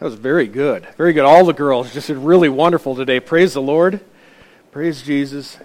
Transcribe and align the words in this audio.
That 0.00 0.06
was 0.06 0.14
very 0.14 0.46
good. 0.46 0.88
Very 0.96 1.12
good. 1.12 1.26
All 1.26 1.44
the 1.44 1.52
girls 1.52 1.92
just 1.92 2.06
did 2.06 2.16
really 2.16 2.48
wonderful 2.48 2.96
today. 2.96 3.20
Praise 3.20 3.52
the 3.52 3.60
Lord. 3.60 4.00
Praise 4.72 5.02
Jesus. 5.02 5.58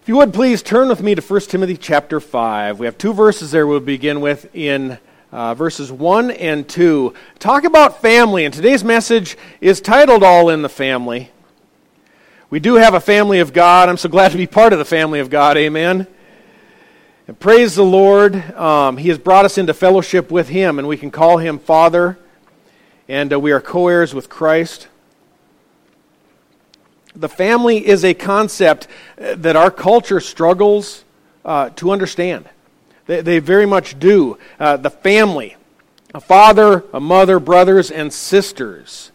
If 0.00 0.06
you 0.06 0.18
would 0.18 0.32
please 0.32 0.62
turn 0.62 0.88
with 0.88 1.02
me 1.02 1.16
to 1.16 1.20
1 1.20 1.40
Timothy 1.40 1.76
chapter 1.76 2.20
5. 2.20 2.78
We 2.78 2.86
have 2.86 2.96
two 2.96 3.12
verses 3.12 3.50
there 3.50 3.66
we'll 3.66 3.80
begin 3.80 4.20
with 4.20 4.54
in 4.54 4.98
uh, 5.32 5.56
verses 5.56 5.90
1 5.90 6.30
and 6.30 6.68
2. 6.68 7.12
Talk 7.40 7.64
about 7.64 8.00
family, 8.00 8.44
and 8.44 8.54
today's 8.54 8.84
message 8.84 9.36
is 9.60 9.80
titled 9.80 10.22
All 10.22 10.48
in 10.48 10.62
the 10.62 10.68
Family. 10.68 11.32
We 12.50 12.60
do 12.60 12.76
have 12.76 12.94
a 12.94 13.00
family 13.00 13.40
of 13.40 13.52
God. 13.52 13.88
I'm 13.88 13.96
so 13.96 14.08
glad 14.08 14.30
to 14.30 14.38
be 14.38 14.46
part 14.46 14.72
of 14.72 14.78
the 14.78 14.84
family 14.84 15.18
of 15.18 15.28
God. 15.28 15.56
Amen. 15.56 16.06
And 17.26 17.36
praise 17.36 17.74
the 17.74 17.84
Lord. 17.84 18.36
Um, 18.54 18.96
he 18.96 19.08
has 19.08 19.18
brought 19.18 19.44
us 19.44 19.58
into 19.58 19.74
fellowship 19.74 20.30
with 20.30 20.48
Him, 20.50 20.78
and 20.78 20.86
we 20.86 20.96
can 20.96 21.10
call 21.10 21.38
Him 21.38 21.58
Father 21.58 22.16
and 23.10 23.32
uh, 23.32 23.40
we 23.40 23.50
are 23.50 23.60
co 23.60 23.88
heirs 23.88 24.14
with 24.14 24.30
Christ. 24.30 24.86
The 27.16 27.28
family 27.28 27.84
is 27.84 28.04
a 28.04 28.14
concept 28.14 28.86
uh, 29.20 29.34
that 29.34 29.56
our 29.56 29.72
culture 29.72 30.20
struggles 30.20 31.04
uh, 31.44 31.70
to 31.70 31.90
understand. 31.90 32.48
They, 33.06 33.20
they, 33.20 33.40
very 33.40 33.66
much 33.66 33.98
do. 33.98 34.38
Uh, 34.60 34.76
the 34.76 34.90
family, 34.90 35.56
a 36.14 36.20
father, 36.20 36.84
a 36.92 37.00
mother, 37.00 37.40
brothers, 37.40 37.90
and 37.90 38.12
sisters. 38.12 39.10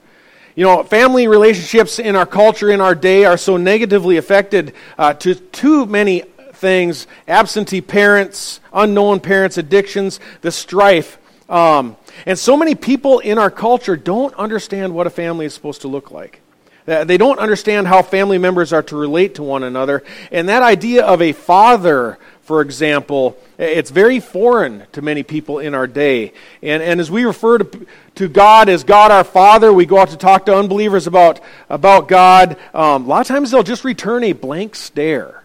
You 0.55 0.65
know, 0.65 0.83
family 0.83 1.29
relationships 1.29 1.97
in 1.97 2.17
our 2.17 2.25
culture, 2.25 2.69
in 2.69 2.81
our 2.81 2.95
day, 2.95 3.23
are 3.23 3.37
so 3.37 3.55
negatively 3.55 4.17
affected 4.17 4.73
uh, 4.97 5.13
to 5.13 5.35
too 5.35 5.85
many 5.85 6.23
things 6.51 7.07
absentee 7.29 7.81
parents, 7.81 8.59
unknown 8.73 9.21
parents, 9.21 9.57
addictions, 9.57 10.19
the 10.41 10.51
strife. 10.51 11.17
Um, 11.49 11.95
and 12.25 12.37
so 12.37 12.55
many 12.57 12.75
people 12.75 13.19
in 13.19 13.37
our 13.37 13.51
culture 13.51 13.95
don't 13.95 14.33
understand 14.35 14.93
what 14.93 15.07
a 15.07 15.09
family 15.09 15.45
is 15.45 15.53
supposed 15.53 15.81
to 15.81 15.87
look 15.87 16.11
like. 16.11 16.41
They 16.85 17.17
don't 17.17 17.39
understand 17.39 17.87
how 17.87 18.03
family 18.03 18.37
members 18.37 18.71
are 18.71 18.83
to 18.83 18.95
relate 18.95 19.35
to 19.35 19.43
one 19.43 19.63
another. 19.63 20.03
And 20.31 20.49
that 20.49 20.61
idea 20.61 21.03
of 21.03 21.19
a 21.19 21.31
father, 21.31 22.19
for 22.43 22.61
example, 22.61 23.37
it's 23.57 23.89
very 23.89 24.19
foreign 24.19 24.85
to 24.91 25.01
many 25.01 25.23
people 25.23 25.57
in 25.57 25.73
our 25.73 25.87
day. 25.87 26.31
And, 26.61 26.83
and 26.83 26.99
as 26.99 27.09
we 27.09 27.25
refer 27.25 27.57
to, 27.57 27.87
to 28.15 28.27
God 28.27 28.69
as 28.69 28.83
God 28.83 29.09
our 29.09 29.23
Father, 29.23 29.73
we 29.73 29.87
go 29.87 29.97
out 29.97 30.09
to 30.09 30.17
talk 30.17 30.45
to 30.45 30.55
unbelievers 30.55 31.07
about, 31.07 31.39
about 31.71 32.07
God. 32.07 32.55
Um, 32.71 33.05
a 33.05 33.07
lot 33.07 33.21
of 33.21 33.27
times 33.27 33.49
they'll 33.49 33.63
just 33.63 33.83
return 33.83 34.23
a 34.23 34.33
blank 34.33 34.75
stare. 34.75 35.44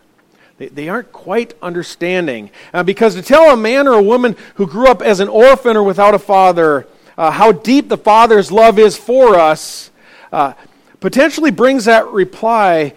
They, 0.60 0.68
they 0.68 0.88
aren't 0.90 1.10
quite 1.10 1.54
understanding. 1.62 2.50
Uh, 2.74 2.82
because 2.82 3.14
to 3.14 3.22
tell 3.22 3.50
a 3.50 3.56
man 3.56 3.88
or 3.88 3.94
a 3.94 4.02
woman 4.02 4.36
who 4.56 4.66
grew 4.66 4.88
up 4.88 5.00
as 5.00 5.18
an 5.18 5.28
orphan 5.28 5.74
or 5.74 5.82
without 5.82 6.12
a 6.12 6.18
father 6.18 6.86
uh, 7.16 7.30
how 7.30 7.50
deep 7.50 7.88
the 7.88 7.96
Father's 7.96 8.52
love 8.52 8.78
is 8.78 8.96
for 8.96 9.36
us 9.36 9.90
uh, 10.32 10.52
potentially 11.00 11.50
brings 11.50 11.86
that 11.86 12.06
reply 12.08 12.92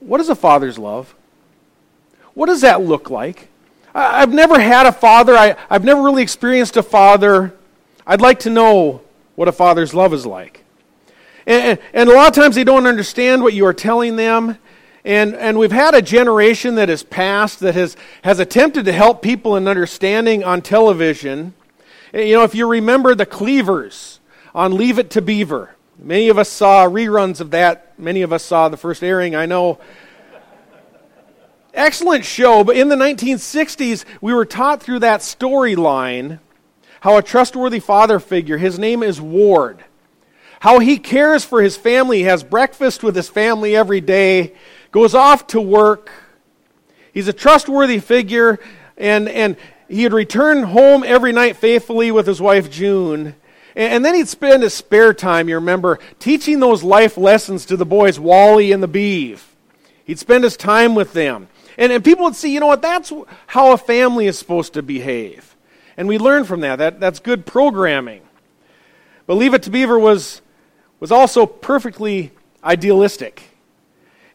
what 0.00 0.20
is 0.20 0.30
a 0.30 0.34
father's 0.34 0.78
love? 0.78 1.14
What 2.34 2.46
does 2.46 2.62
that 2.62 2.80
look 2.80 3.10
like? 3.10 3.48
I, 3.94 4.20
have 4.20 4.32
never 4.32 4.58
had 4.58 4.86
a 4.86 4.92
father, 4.92 5.36
I, 5.36 5.56
I've 5.68 5.84
never 5.84 6.02
really 6.02 6.22
experienced 6.22 6.78
a 6.78 6.82
father. 6.82 7.54
I'd 8.06 8.22
like 8.22 8.40
to 8.40 8.50
know 8.50 9.02
what 9.34 9.46
a 9.46 9.52
father's 9.52 9.94
love 9.94 10.14
is 10.14 10.24
like. 10.24 10.64
And, 11.46 11.78
and, 11.92 12.08
a 12.08 12.12
lot 12.14 12.28
of 12.28 12.34
times 12.34 12.54
they 12.54 12.64
don't 12.64 12.86
understand 12.86 13.42
what 13.42 13.52
you 13.52 13.66
are 13.66 13.74
telling 13.74 14.16
them. 14.16 14.58
And, 15.04 15.34
and 15.34 15.58
we've 15.58 15.72
had 15.72 15.94
a 15.94 16.02
generation 16.02 16.76
that 16.76 16.88
has 16.88 17.02
passed 17.02 17.60
that 17.60 17.74
has, 17.74 17.96
has 18.22 18.38
attempted 18.38 18.84
to 18.84 18.92
help 18.92 19.20
people 19.20 19.56
in 19.56 19.66
understanding 19.66 20.44
on 20.44 20.62
television. 20.62 21.54
Eh, 22.14 22.22
you 22.22 22.36
know, 22.36 22.44
if 22.44 22.54
you 22.54 22.68
remember 22.68 23.14
the 23.14 23.26
Cleavers 23.26 24.20
on 24.54 24.76
Leave 24.76 24.98
It 24.98 25.10
to 25.10 25.22
Beaver, 25.22 25.74
many 25.98 26.28
of 26.28 26.38
us 26.38 26.48
saw 26.48 26.86
reruns 26.86 27.40
of 27.40 27.50
that. 27.50 27.98
Many 27.98 28.22
of 28.22 28.32
us 28.32 28.44
saw 28.44 28.68
the 28.68 28.76
first 28.76 29.02
airing, 29.02 29.34
I 29.34 29.46
know. 29.46 29.80
Excellent 31.74 32.24
show, 32.24 32.62
but 32.62 32.76
in 32.76 32.88
the 32.88 32.96
1960s, 32.96 34.04
we 34.20 34.34
were 34.34 34.44
taught 34.44 34.82
through 34.82 35.00
that 35.00 35.20
storyline 35.20 36.38
how 37.00 37.16
a 37.16 37.22
trustworthy 37.22 37.80
father 37.80 38.20
figure, 38.20 38.58
his 38.58 38.78
name 38.78 39.02
is 39.02 39.20
Ward, 39.20 39.82
how 40.62 40.78
he 40.78 40.96
cares 40.96 41.44
for 41.44 41.60
his 41.60 41.76
family, 41.76 42.18
he 42.18 42.22
has 42.22 42.44
breakfast 42.44 43.02
with 43.02 43.16
his 43.16 43.28
family 43.28 43.74
every 43.74 44.00
day, 44.00 44.54
goes 44.92 45.12
off 45.12 45.48
to 45.48 45.60
work. 45.60 46.12
He's 47.12 47.26
a 47.26 47.32
trustworthy 47.32 47.98
figure, 47.98 48.60
and, 48.96 49.28
and 49.28 49.56
he 49.88 50.04
would 50.04 50.12
return 50.12 50.62
home 50.62 51.02
every 51.02 51.32
night 51.32 51.56
faithfully 51.56 52.12
with 52.12 52.28
his 52.28 52.40
wife 52.40 52.70
June. 52.70 53.34
And, 53.74 54.04
then 54.04 54.14
he'd 54.14 54.28
spend 54.28 54.62
his 54.62 54.72
spare 54.72 55.12
time, 55.12 55.48
you 55.48 55.56
remember, 55.56 55.98
teaching 56.20 56.60
those 56.60 56.84
life 56.84 57.18
lessons 57.18 57.66
to 57.66 57.76
the 57.76 57.84
boys, 57.84 58.20
Wally 58.20 58.70
and 58.70 58.80
the 58.80 58.86
Beav. 58.86 59.40
He'd 60.04 60.20
spend 60.20 60.44
his 60.44 60.56
time 60.56 60.94
with 60.94 61.12
them. 61.12 61.48
And, 61.76 61.90
and 61.90 62.04
people 62.04 62.26
would 62.26 62.36
see, 62.36 62.54
you 62.54 62.60
know 62.60 62.68
what, 62.68 62.82
that's 62.82 63.12
how 63.48 63.72
a 63.72 63.76
family 63.76 64.28
is 64.28 64.38
supposed 64.38 64.74
to 64.74 64.82
behave. 64.84 65.56
And 65.96 66.06
we 66.06 66.18
learn 66.18 66.44
from 66.44 66.60
that. 66.60 66.76
that 66.76 67.00
that's 67.00 67.18
good 67.18 67.46
programming. 67.46 68.22
But 69.26 69.34
Leave 69.34 69.54
It 69.54 69.64
to 69.64 69.70
Beaver 69.70 69.98
was, 69.98 70.40
was 71.02 71.10
also 71.10 71.46
perfectly 71.46 72.30
idealistic. 72.62 73.42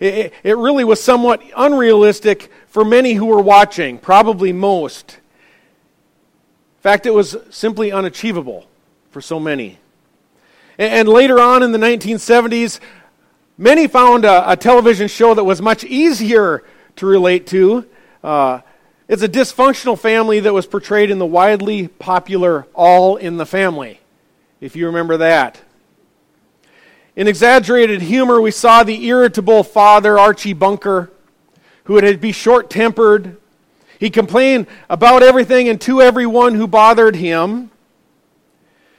It, 0.02 0.34
it 0.44 0.58
really 0.58 0.84
was 0.84 1.02
somewhat 1.02 1.42
unrealistic 1.56 2.52
for 2.68 2.84
many 2.84 3.14
who 3.14 3.28
were 3.28 3.42
watching, 3.42 3.98
probably 3.98 4.52
most. 4.52 5.14
In 5.14 6.82
fact, 6.82 7.06
it 7.06 7.14
was 7.14 7.38
simply 7.52 7.94
unachievable 7.94 8.68
for 9.12 9.22
so 9.22 9.40
many. 9.40 9.80
And, 10.78 10.94
and 10.94 11.08
later 11.08 11.40
on 11.40 11.64
in 11.64 11.72
the 11.72 11.78
1970s, 11.78 12.82
many 13.58 13.88
found 13.88 14.26
a, 14.26 14.52
a, 14.52 14.58
television 14.58 15.08
show 15.08 15.34
that 15.34 15.46
was 15.46 15.62
much 15.62 15.86
easier 15.86 16.66
to 16.98 17.06
relate 17.06 17.48
to. 17.48 17.86
Uh, 18.22 18.60
it's 19.08 19.24
a 19.24 19.30
dysfunctional 19.30 19.98
family 19.98 20.42
that 20.42 20.54
was 20.54 20.68
portrayed 20.68 21.12
in 21.12 21.18
the 21.18 21.26
widely 21.26 21.88
popular 21.88 22.68
All 22.74 23.16
in 23.16 23.38
the 23.38 23.46
Family, 23.46 24.02
if 24.60 24.76
you 24.76 24.88
remember 24.88 25.16
that. 25.16 25.62
In 27.18 27.28
exaggerated 27.28 28.04
humor, 28.04 28.40
we 28.40 28.52
saw 28.52 28.84
the 28.84 29.08
irritable 29.08 29.64
father, 29.64 30.20
Archie 30.20 30.54
Bunker, 30.54 31.12
who 31.86 31.94
would 31.94 32.22
be 32.22 32.32
short 32.32 32.70
tempered. 32.70 33.38
He 34.00 34.12
complained 34.12 34.68
about 34.88 35.24
everything 35.24 35.68
and 35.68 35.82
to 35.82 36.00
everyone 36.00 36.54
who 36.54 36.68
bothered 36.68 37.16
him. 37.16 37.72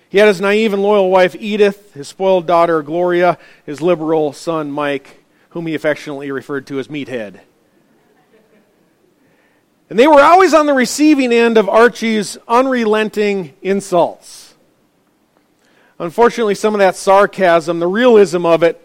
He 0.09 0.19
had 0.19 0.27
his 0.27 0.41
naive 0.41 0.73
and 0.73 0.83
loyal 0.83 1.11
wife, 1.11 1.37
Edith, 1.39 1.95
his 1.95 2.09
spoiled 2.09 2.45
daughter, 2.45 2.83
Gloria, 2.83 3.39
his 3.65 3.81
liberal 3.81 4.33
son, 4.33 4.73
Mike, 4.73 5.23
whom 5.51 5.69
he 5.69 5.77
affectionately 5.77 6.33
referred 6.33 6.67
to 6.67 6.81
as 6.81 6.89
Meathead. 6.89 7.39
And 9.91 9.97
they 9.97 10.09
were 10.09 10.21
always 10.21 10.55
on 10.55 10.67
the 10.67 10.75
receiving 10.75 11.33
end 11.33 11.57
of 11.57 11.69
Archie's 11.69 12.37
unrelenting 12.49 13.55
insults. 13.63 14.48
Unfortunately, 15.99 16.55
some 16.55 16.75
of 16.75 16.79
that 16.79 16.97
sarcasm, 16.97 17.81
the 17.81 17.87
realism 17.87 18.47
of 18.47 18.63
it, 18.63 18.81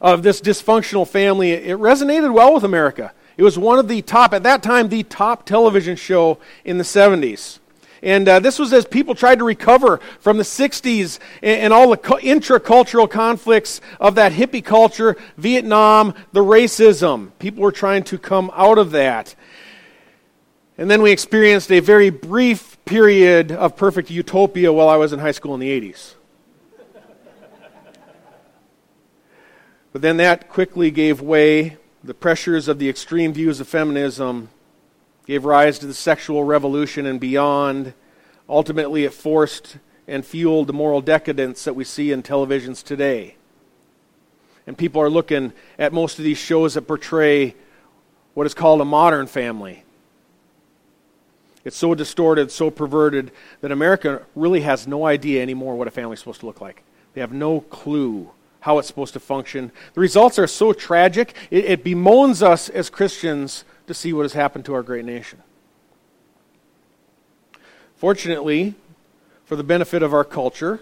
of 0.00 0.22
this 0.22 0.40
dysfunctional 0.40 1.06
family, 1.06 1.52
it 1.52 1.78
resonated 1.78 2.32
well 2.32 2.54
with 2.54 2.64
America. 2.64 3.12
It 3.36 3.42
was 3.42 3.58
one 3.58 3.78
of 3.78 3.88
the 3.88 4.02
top, 4.02 4.32
at 4.34 4.42
that 4.42 4.62
time, 4.62 4.88
the 4.88 5.02
top 5.02 5.46
television 5.46 5.96
show 5.96 6.38
in 6.64 6.78
the 6.78 6.84
70s. 6.84 7.58
And 8.02 8.28
uh, 8.28 8.40
this 8.40 8.58
was 8.58 8.72
as 8.72 8.84
people 8.84 9.14
tried 9.14 9.38
to 9.38 9.44
recover 9.44 10.00
from 10.18 10.36
the 10.36 10.42
60s 10.42 11.20
and, 11.42 11.60
and 11.60 11.72
all 11.72 11.90
the 11.90 11.96
co- 11.96 12.16
intracultural 12.16 13.08
conflicts 13.08 13.80
of 14.00 14.16
that 14.16 14.32
hippie 14.32 14.64
culture, 14.64 15.16
Vietnam, 15.36 16.14
the 16.32 16.40
racism. 16.40 17.30
People 17.38 17.62
were 17.62 17.72
trying 17.72 18.02
to 18.04 18.18
come 18.18 18.50
out 18.54 18.78
of 18.78 18.90
that. 18.90 19.36
And 20.76 20.90
then 20.90 21.00
we 21.00 21.12
experienced 21.12 21.70
a 21.70 21.78
very 21.78 22.10
brief 22.10 22.82
period 22.84 23.52
of 23.52 23.76
perfect 23.76 24.10
utopia 24.10 24.72
while 24.72 24.88
I 24.88 24.96
was 24.96 25.12
in 25.12 25.20
high 25.20 25.30
school 25.30 25.54
in 25.54 25.60
the 25.60 25.68
80s. 25.68 26.14
But 29.92 30.02
then 30.02 30.16
that 30.16 30.48
quickly 30.48 30.90
gave 30.90 31.20
way. 31.20 31.76
The 32.04 32.14
pressures 32.14 32.66
of 32.66 32.78
the 32.78 32.88
extreme 32.88 33.32
views 33.32 33.60
of 33.60 33.68
feminism 33.68 34.48
gave 35.26 35.44
rise 35.44 35.78
to 35.78 35.86
the 35.86 35.94
sexual 35.94 36.44
revolution 36.44 37.06
and 37.06 37.20
beyond. 37.20 37.94
Ultimately, 38.48 39.04
it 39.04 39.12
forced 39.12 39.76
and 40.08 40.26
fueled 40.26 40.66
the 40.66 40.72
moral 40.72 41.00
decadence 41.00 41.62
that 41.64 41.74
we 41.74 41.84
see 41.84 42.10
in 42.10 42.22
televisions 42.22 42.82
today. 42.82 43.36
And 44.66 44.76
people 44.76 45.00
are 45.00 45.10
looking 45.10 45.52
at 45.78 45.92
most 45.92 46.18
of 46.18 46.24
these 46.24 46.38
shows 46.38 46.74
that 46.74 46.82
portray 46.82 47.54
what 48.34 48.46
is 48.46 48.54
called 48.54 48.80
a 48.80 48.84
modern 48.84 49.26
family. 49.26 49.84
It's 51.64 51.76
so 51.76 51.94
distorted, 51.94 52.50
so 52.50 52.70
perverted, 52.70 53.30
that 53.60 53.70
America 53.70 54.22
really 54.34 54.62
has 54.62 54.86
no 54.88 55.06
idea 55.06 55.42
anymore 55.42 55.76
what 55.76 55.86
a 55.86 55.92
family 55.92 56.14
is 56.14 56.18
supposed 56.18 56.40
to 56.40 56.46
look 56.46 56.60
like. 56.60 56.82
They 57.14 57.20
have 57.20 57.32
no 57.32 57.60
clue 57.60 58.30
how 58.62 58.78
it's 58.78 58.88
supposed 58.88 59.12
to 59.12 59.20
function. 59.20 59.70
The 59.94 60.00
results 60.00 60.38
are 60.38 60.46
so 60.46 60.72
tragic, 60.72 61.34
it, 61.50 61.64
it 61.64 61.84
bemoans 61.84 62.42
us 62.42 62.68
as 62.68 62.90
Christians 62.90 63.64
to 63.86 63.94
see 63.94 64.12
what 64.12 64.22
has 64.22 64.32
happened 64.32 64.64
to 64.66 64.74
our 64.74 64.82
great 64.82 65.04
nation. 65.04 65.42
Fortunately, 67.96 68.74
for 69.44 69.56
the 69.56 69.64
benefit 69.64 70.02
of 70.02 70.14
our 70.14 70.24
culture, 70.24 70.80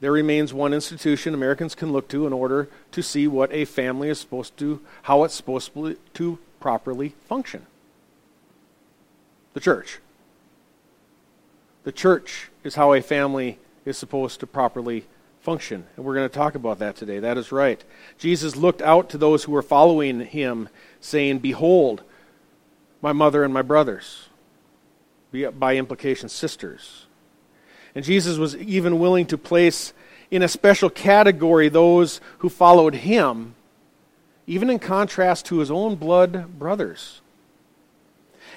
there 0.00 0.12
remains 0.12 0.52
one 0.52 0.72
institution 0.72 1.34
Americans 1.34 1.74
can 1.74 1.92
look 1.92 2.08
to 2.08 2.26
in 2.26 2.32
order 2.32 2.68
to 2.92 3.02
see 3.02 3.28
what 3.28 3.52
a 3.52 3.64
family 3.66 4.08
is 4.08 4.18
supposed 4.18 4.56
to, 4.58 4.80
how 5.02 5.24
it's 5.24 5.34
supposed 5.34 5.72
to 6.14 6.38
properly 6.58 7.14
function 7.28 7.66
the 9.52 9.60
church. 9.60 9.98
The 11.84 11.92
church 11.92 12.50
is 12.64 12.74
how 12.74 12.92
a 12.92 13.02
family 13.02 13.58
is 13.84 13.98
supposed 13.98 14.40
to 14.40 14.46
properly 14.46 15.04
function. 15.40 15.86
And 15.96 16.04
we're 16.04 16.14
going 16.14 16.28
to 16.28 16.34
talk 16.34 16.54
about 16.54 16.78
that 16.78 16.96
today. 16.96 17.18
That 17.18 17.38
is 17.38 17.52
right. 17.52 17.82
Jesus 18.18 18.56
looked 18.56 18.82
out 18.82 19.10
to 19.10 19.18
those 19.18 19.44
who 19.44 19.52
were 19.52 19.62
following 19.62 20.20
him, 20.20 20.68
saying, 21.00 21.38
Behold, 21.38 22.02
my 23.02 23.12
mother 23.12 23.42
and 23.42 23.52
my 23.52 23.62
brothers, 23.62 24.28
by 25.58 25.76
implication, 25.76 26.28
sisters. 26.28 27.06
And 27.94 28.04
Jesus 28.04 28.38
was 28.38 28.56
even 28.56 28.98
willing 28.98 29.26
to 29.26 29.38
place 29.38 29.92
in 30.30 30.42
a 30.42 30.48
special 30.48 30.90
category 30.90 31.68
those 31.68 32.20
who 32.38 32.48
followed 32.48 32.94
him, 32.94 33.54
even 34.46 34.70
in 34.70 34.78
contrast 34.78 35.46
to 35.46 35.58
his 35.58 35.70
own 35.70 35.96
blood 35.96 36.58
brothers. 36.58 37.19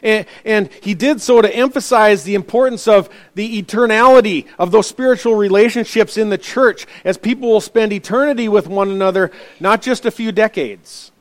And, 0.04 0.26
and, 0.44 0.70
he 0.82 0.94
did 0.94 1.22
so 1.22 1.42
to 1.42 1.56
emphasize 1.56 2.26
the 2.26 2.36
importance 2.36 2.90
of 2.90 3.10
the 3.36 3.64
eternality 3.64 4.48
of 4.60 4.70
those 4.70 4.86
spiritual 4.86 5.36
relationships 5.36 6.18
in 6.18 6.30
the 6.30 6.38
church 6.38 6.86
as 7.06 7.18
people 7.18 7.50
will 7.50 7.62
spend 7.62 7.94
eternity 7.94 8.50
with 8.50 8.68
one 8.68 8.92
another, 8.92 9.32
not 9.62 9.82
just 9.82 10.06
a 10.06 10.12
few 10.12 10.34
decades. 10.34 11.14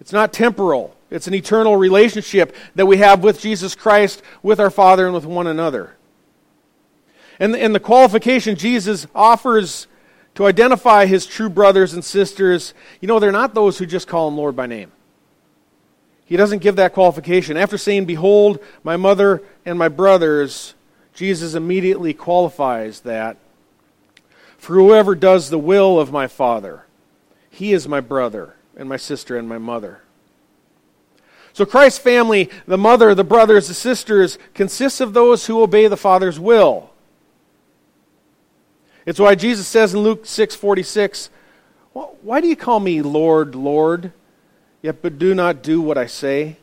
It's 0.00 0.12
not 0.12 0.32
temporal, 0.32 0.96
it's 1.10 1.26
an 1.26 1.34
eternal 1.34 1.76
relationship 1.76 2.54
that 2.76 2.86
we 2.86 2.98
have 2.98 3.24
with 3.24 3.40
Jesus 3.40 3.74
Christ, 3.74 4.22
with 4.40 4.60
our 4.60 4.70
Father, 4.70 5.06
and 5.06 5.14
with 5.14 5.26
one 5.26 5.48
another. 5.48 5.96
And, 7.40 7.56
and 7.56 7.74
the 7.74 7.80
qualification 7.80 8.54
Jesus 8.54 9.08
offers 9.16 9.88
to 10.36 10.46
identify 10.46 11.06
his 11.06 11.26
true 11.26 11.48
brothers 11.48 11.92
and 11.92 12.04
sisters, 12.04 12.72
you 13.00 13.08
know, 13.08 13.18
they're 13.18 13.32
not 13.32 13.52
those 13.52 13.78
who 13.78 13.86
just 13.86 14.06
call 14.06 14.28
him 14.28 14.36
Lord 14.36 14.54
by 14.54 14.66
name. 14.66 14.92
He 16.26 16.36
doesn't 16.36 16.58
give 16.58 16.76
that 16.76 16.92
qualification. 16.92 17.56
After 17.56 17.78
saying, 17.78 18.04
Behold, 18.04 18.58
my 18.82 18.96
mother 18.96 19.42
and 19.64 19.78
my 19.78 19.88
brothers, 19.88 20.74
Jesus 21.14 21.54
immediately 21.54 22.12
qualifies 22.12 23.00
that. 23.00 23.36
For 24.58 24.74
whoever 24.74 25.14
does 25.14 25.50
the 25.50 25.58
will 25.58 26.00
of 26.00 26.10
my 26.10 26.26
Father, 26.26 26.84
he 27.48 27.72
is 27.72 27.86
my 27.86 28.00
brother 28.00 28.56
and 28.76 28.88
my 28.88 28.96
sister 28.96 29.38
and 29.38 29.48
my 29.48 29.58
mother. 29.58 30.02
So 31.52 31.64
Christ's 31.64 32.00
family, 32.00 32.50
the 32.66 32.76
mother, 32.76 33.14
the 33.14 33.24
brothers, 33.24 33.68
the 33.68 33.74
sisters, 33.74 34.36
consists 34.52 35.00
of 35.00 35.14
those 35.14 35.46
who 35.46 35.62
obey 35.62 35.86
the 35.86 35.96
Father's 35.96 36.40
will. 36.40 36.90
It's 39.06 39.20
why 39.20 39.36
Jesus 39.36 39.68
says 39.68 39.94
in 39.94 40.00
Luke 40.00 40.26
6:46, 40.26 41.30
"Why 41.94 42.40
do 42.40 42.48
you 42.48 42.56
call 42.56 42.80
me 42.80 43.00
Lord, 43.00 43.54
Lord, 43.54 44.12
yet 44.86 45.02
but 45.02 45.18
do 45.18 45.34
not 45.34 45.62
do 45.62 45.80
what 45.80 45.98
I 45.98 46.06
say?" 46.06 46.56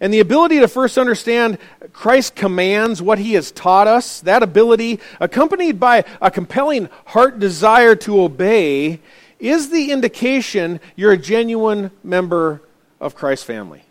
And 0.00 0.12
the 0.12 0.20
ability 0.20 0.60
to 0.60 0.68
first 0.68 0.98
understand 0.98 1.58
Christ's 1.92 2.30
commands, 2.30 3.00
what 3.00 3.18
he 3.18 3.34
has 3.34 3.50
taught 3.50 3.86
us, 3.86 4.20
that 4.20 4.42
ability, 4.42 5.00
accompanied 5.18 5.80
by 5.80 6.04
a 6.20 6.30
compelling 6.30 6.88
heart 7.06 7.38
desire 7.38 7.94
to 7.96 8.20
obey, 8.20 9.00
is 9.38 9.70
the 9.70 9.92
indication 9.92 10.80
you're 10.96 11.12
a 11.12 11.18
genuine 11.18 11.90
member 12.02 12.60
of 13.00 13.14
Christ's 13.14 13.46
family. 13.46 13.82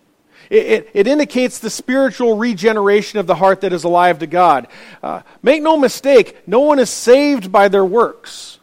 It, 0.50 0.66
it, 0.66 0.90
it, 0.94 1.07
indicates 1.07 1.60
the 1.60 1.69
spiritual 1.69 2.38
regeneration 2.38 3.18
of 3.18 3.28
the 3.28 3.36
heart 3.36 3.62
that 3.62 3.74
is 3.74 3.84
alive 3.84 4.19
to 4.19 4.28
God. 4.28 4.68
Uh, 5.01 5.22
make 5.42 5.63
no 5.63 5.78
mistake, 5.78 6.48
no 6.48 6.60
one 6.60 6.80
is 6.80 6.90
saved 6.90 7.51
by 7.51 7.69
their 7.69 7.86
works. 7.86 8.60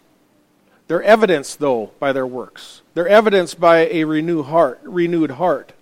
They're 0.91 1.05
evidenced, 1.05 1.61
though, 1.61 1.93
by 2.01 2.13
their 2.13 2.27
works. 2.27 2.83
They're 2.95 3.07
evidenced 3.07 3.61
by 3.61 3.87
a 3.87 4.03
renewed 4.03 4.47
heart. 4.47 4.81
Renewed 4.83 5.31
heart. 5.31 5.73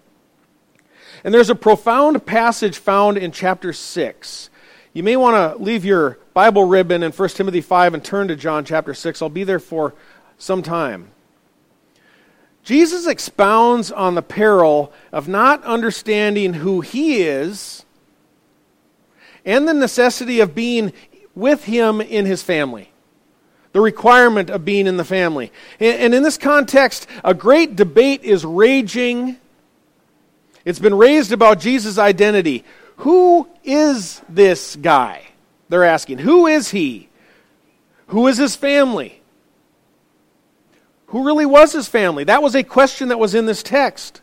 And 1.24 1.32
there's 1.32 1.48
a 1.48 1.54
profound 1.54 2.26
passage 2.26 2.76
found 2.76 3.16
in 3.16 3.32
chapter 3.32 3.72
6. 3.72 4.50
You 4.92 5.02
may 5.02 5.16
want 5.16 5.34
to 5.34 5.64
leave 5.64 5.86
your 5.86 6.18
Bible 6.34 6.64
ribbon 6.64 7.02
in 7.02 7.10
1 7.10 7.28
Timothy 7.30 7.62
5 7.62 7.94
and 7.94 8.04
turn 8.04 8.28
to 8.28 8.36
John 8.36 8.66
chapter 8.66 8.92
6. 8.92 9.22
I'll 9.22 9.30
be 9.30 9.44
there 9.44 9.58
for 9.58 9.94
some 10.36 10.62
time. 10.62 11.08
Jesus 12.62 13.06
expounds 13.06 13.90
on 13.90 14.14
the 14.14 14.20
peril 14.20 14.92
of 15.10 15.26
not 15.26 15.64
understanding 15.64 16.52
who 16.52 16.82
he 16.82 17.22
is 17.22 17.86
and 19.42 19.66
the 19.66 19.72
necessity 19.72 20.40
of 20.40 20.54
being 20.54 20.92
with 21.34 21.64
him 21.64 22.02
in 22.02 22.26
his 22.26 22.42
family. 22.42 22.92
The 23.78 23.82
requirement 23.82 24.50
of 24.50 24.64
being 24.64 24.88
in 24.88 24.96
the 24.96 25.04
family. 25.04 25.52
And 25.78 26.12
in 26.12 26.24
this 26.24 26.36
context, 26.36 27.06
a 27.22 27.32
great 27.32 27.76
debate 27.76 28.24
is 28.24 28.44
raging. 28.44 29.36
It's 30.64 30.80
been 30.80 30.96
raised 30.96 31.30
about 31.30 31.60
Jesus' 31.60 31.96
identity. 31.96 32.64
Who 32.96 33.48
is 33.62 34.20
this 34.28 34.74
guy? 34.74 35.28
They're 35.68 35.84
asking. 35.84 36.18
Who 36.18 36.48
is 36.48 36.70
he? 36.70 37.08
Who 38.08 38.26
is 38.26 38.36
his 38.36 38.56
family? 38.56 39.22
Who 41.06 41.24
really 41.24 41.46
was 41.46 41.70
his 41.70 41.86
family? 41.86 42.24
That 42.24 42.42
was 42.42 42.56
a 42.56 42.64
question 42.64 43.10
that 43.10 43.20
was 43.20 43.32
in 43.32 43.46
this 43.46 43.62
text. 43.62 44.22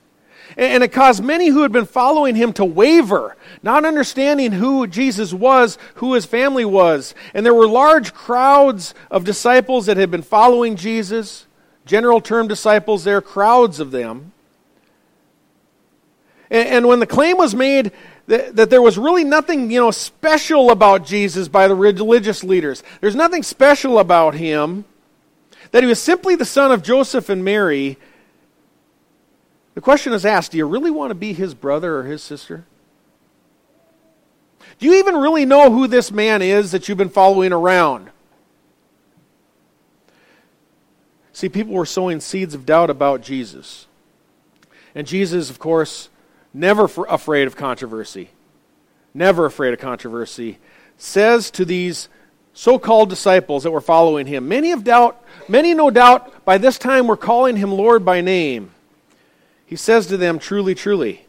And 0.58 0.84
it 0.84 0.94
caused 0.94 1.24
many 1.24 1.50
who 1.50 1.64
had 1.64 1.72
been 1.72 1.86
following 1.86 2.36
him 2.36 2.54
to 2.54 2.64
waver, 2.64 3.36
not 3.62 3.84
understanding 3.84 4.54
who 4.54 4.88
Jesus 4.88 5.34
was, 5.34 5.78
who 5.96 6.14
his 6.14 6.26
family 6.26 6.64
was. 6.64 7.14
And 7.34 7.46
there 7.46 7.54
were 7.54 7.68
large 7.68 8.14
crowds 8.14 8.94
of 9.12 9.26
disciples 9.26 9.88
that 9.88 9.98
had 9.98 10.12
been 10.12 10.22
following 10.22 10.78
Jesus. 10.78 11.46
General 11.86 12.22
term 12.22 12.48
disciples 12.48 13.04
there, 13.04 13.22
crowds 13.22 13.80
of 13.80 13.92
them. 13.92 14.32
And 16.50 16.88
when 16.88 17.00
the 17.00 17.08
claim 17.08 17.38
was 17.38 17.56
made 17.56 17.92
that, 18.28 18.56
that 18.56 18.70
there 18.70 18.82
was 18.82 18.98
really 18.98 19.24
nothing, 19.24 19.72
you 19.72 19.80
know, 19.80 19.92
special 19.92 20.72
about 20.72 21.06
Jesus 21.06 21.48
by 21.48 21.68
the 21.68 21.76
religious 21.76 22.44
leaders, 22.44 22.84
there's 23.02 23.16
nothing 23.16 23.44
special 23.44 24.00
about 24.00 24.36
him 24.36 24.86
that 25.72 25.84
he 25.84 25.90
was 25.90 26.02
simply 26.02 26.36
the 26.36 26.46
son 26.46 26.72
of 26.72 26.84
Joseph 26.84 27.30
and 27.30 27.44
Mary, 27.44 27.98
the 29.76 29.82
question 29.82 30.14
is 30.14 30.26
asked 30.26 30.52
do 30.52 30.58
you 30.58 30.66
really 30.66 30.90
want 30.90 31.12
to 31.12 31.16
be 31.16 31.34
his 31.34 31.54
brother 31.54 31.98
or 31.98 32.04
his 32.04 32.24
sister? 32.24 32.66
Do 34.80 34.88
you 34.88 34.96
even 34.96 35.16
really 35.16 35.46
know 35.46 35.72
who 35.72 35.88
this 35.88 36.12
man 36.12 36.42
is 36.42 36.72
that 36.72 36.90
you've 36.90 36.98
been 36.98 37.10
following 37.10 37.54
around? 37.54 38.10
See, 41.32 41.50
people 41.50 41.74
were 41.74 41.86
sowing 41.86 42.20
seeds 42.20 42.54
of 42.54 42.66
doubt 42.66 42.90
about 42.90 43.22
Jesus. 43.22 43.88
And 44.96 45.06
Jesus, 45.06 45.50
of 45.50 45.60
course, 45.60 46.10
never 46.54 46.86
afraid 47.10 47.48
of 47.48 47.58
controversy, 47.58 48.30
never 49.14 49.46
afraid 49.46 49.74
of 49.74 49.80
controversy, 49.80 50.58
says 50.98 51.52
to 51.52 51.66
these 51.66 52.08
so 52.54 52.80
called 52.80 53.10
disciples 53.10 53.64
that 53.64 53.72
were 53.72 53.82
following 53.82 54.28
him. 54.28 54.48
Many 54.48 54.72
of 54.72 54.86
doubt, 54.86 55.22
many 55.50 55.74
no 55.74 55.90
doubt 55.90 56.46
by 56.46 56.58
this 56.58 56.78
time 56.78 57.08
were 57.08 57.18
calling 57.18 57.58
him 57.58 57.74
Lord 57.74 58.06
by 58.06 58.22
name. 58.22 58.72
He 59.66 59.76
says 59.76 60.06
to 60.08 60.18
them, 60.18 60.40
Truly, 60.40 60.76
truly, 60.76 61.26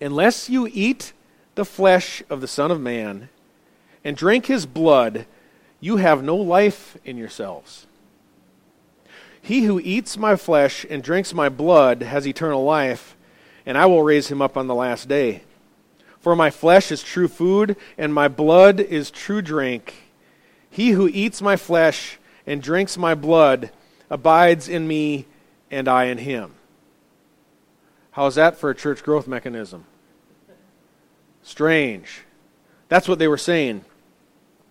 unless 0.00 0.48
you 0.48 0.68
eat 0.72 1.12
the 1.54 1.64
flesh 1.64 2.22
of 2.30 2.40
the 2.40 2.48
Son 2.48 2.70
of 2.70 2.80
Man 2.80 3.28
and 4.04 4.16
drink 4.16 4.46
his 4.46 4.66
blood, 4.66 5.26
you 5.80 5.96
have 5.96 6.22
no 6.22 6.36
life 6.36 6.96
in 7.04 7.16
yourselves. 7.16 7.86
He 9.40 9.62
who 9.62 9.78
eats 9.78 10.16
my 10.16 10.36
flesh 10.36 10.84
and 10.88 11.02
drinks 11.02 11.32
my 11.32 11.48
blood 11.48 12.02
has 12.02 12.26
eternal 12.26 12.64
life, 12.64 13.16
and 13.64 13.78
I 13.78 13.86
will 13.86 14.02
raise 14.02 14.28
him 14.28 14.42
up 14.42 14.56
on 14.56 14.66
the 14.66 14.74
last 14.74 15.08
day. 15.08 15.42
For 16.18 16.34
my 16.34 16.50
flesh 16.50 16.90
is 16.90 17.02
true 17.02 17.28
food, 17.28 17.76
and 17.96 18.12
my 18.12 18.26
blood 18.26 18.80
is 18.80 19.10
true 19.10 19.40
drink. 19.40 19.94
He 20.68 20.90
who 20.90 21.08
eats 21.08 21.40
my 21.40 21.56
flesh 21.56 22.18
and 22.46 22.60
drinks 22.60 22.98
my 22.98 23.14
blood 23.14 23.70
abides 24.10 24.68
in 24.68 24.88
me, 24.88 25.26
and 25.70 25.88
I 25.88 26.04
in 26.04 26.18
him. 26.18 26.54
How's 28.12 28.36
that 28.36 28.56
for 28.56 28.70
a 28.70 28.74
church 28.74 29.02
growth 29.02 29.26
mechanism? 29.26 29.84
Strange. 31.42 32.22
That's 32.88 33.08
what 33.08 33.18
they 33.18 33.28
were 33.28 33.36
saying. 33.36 33.84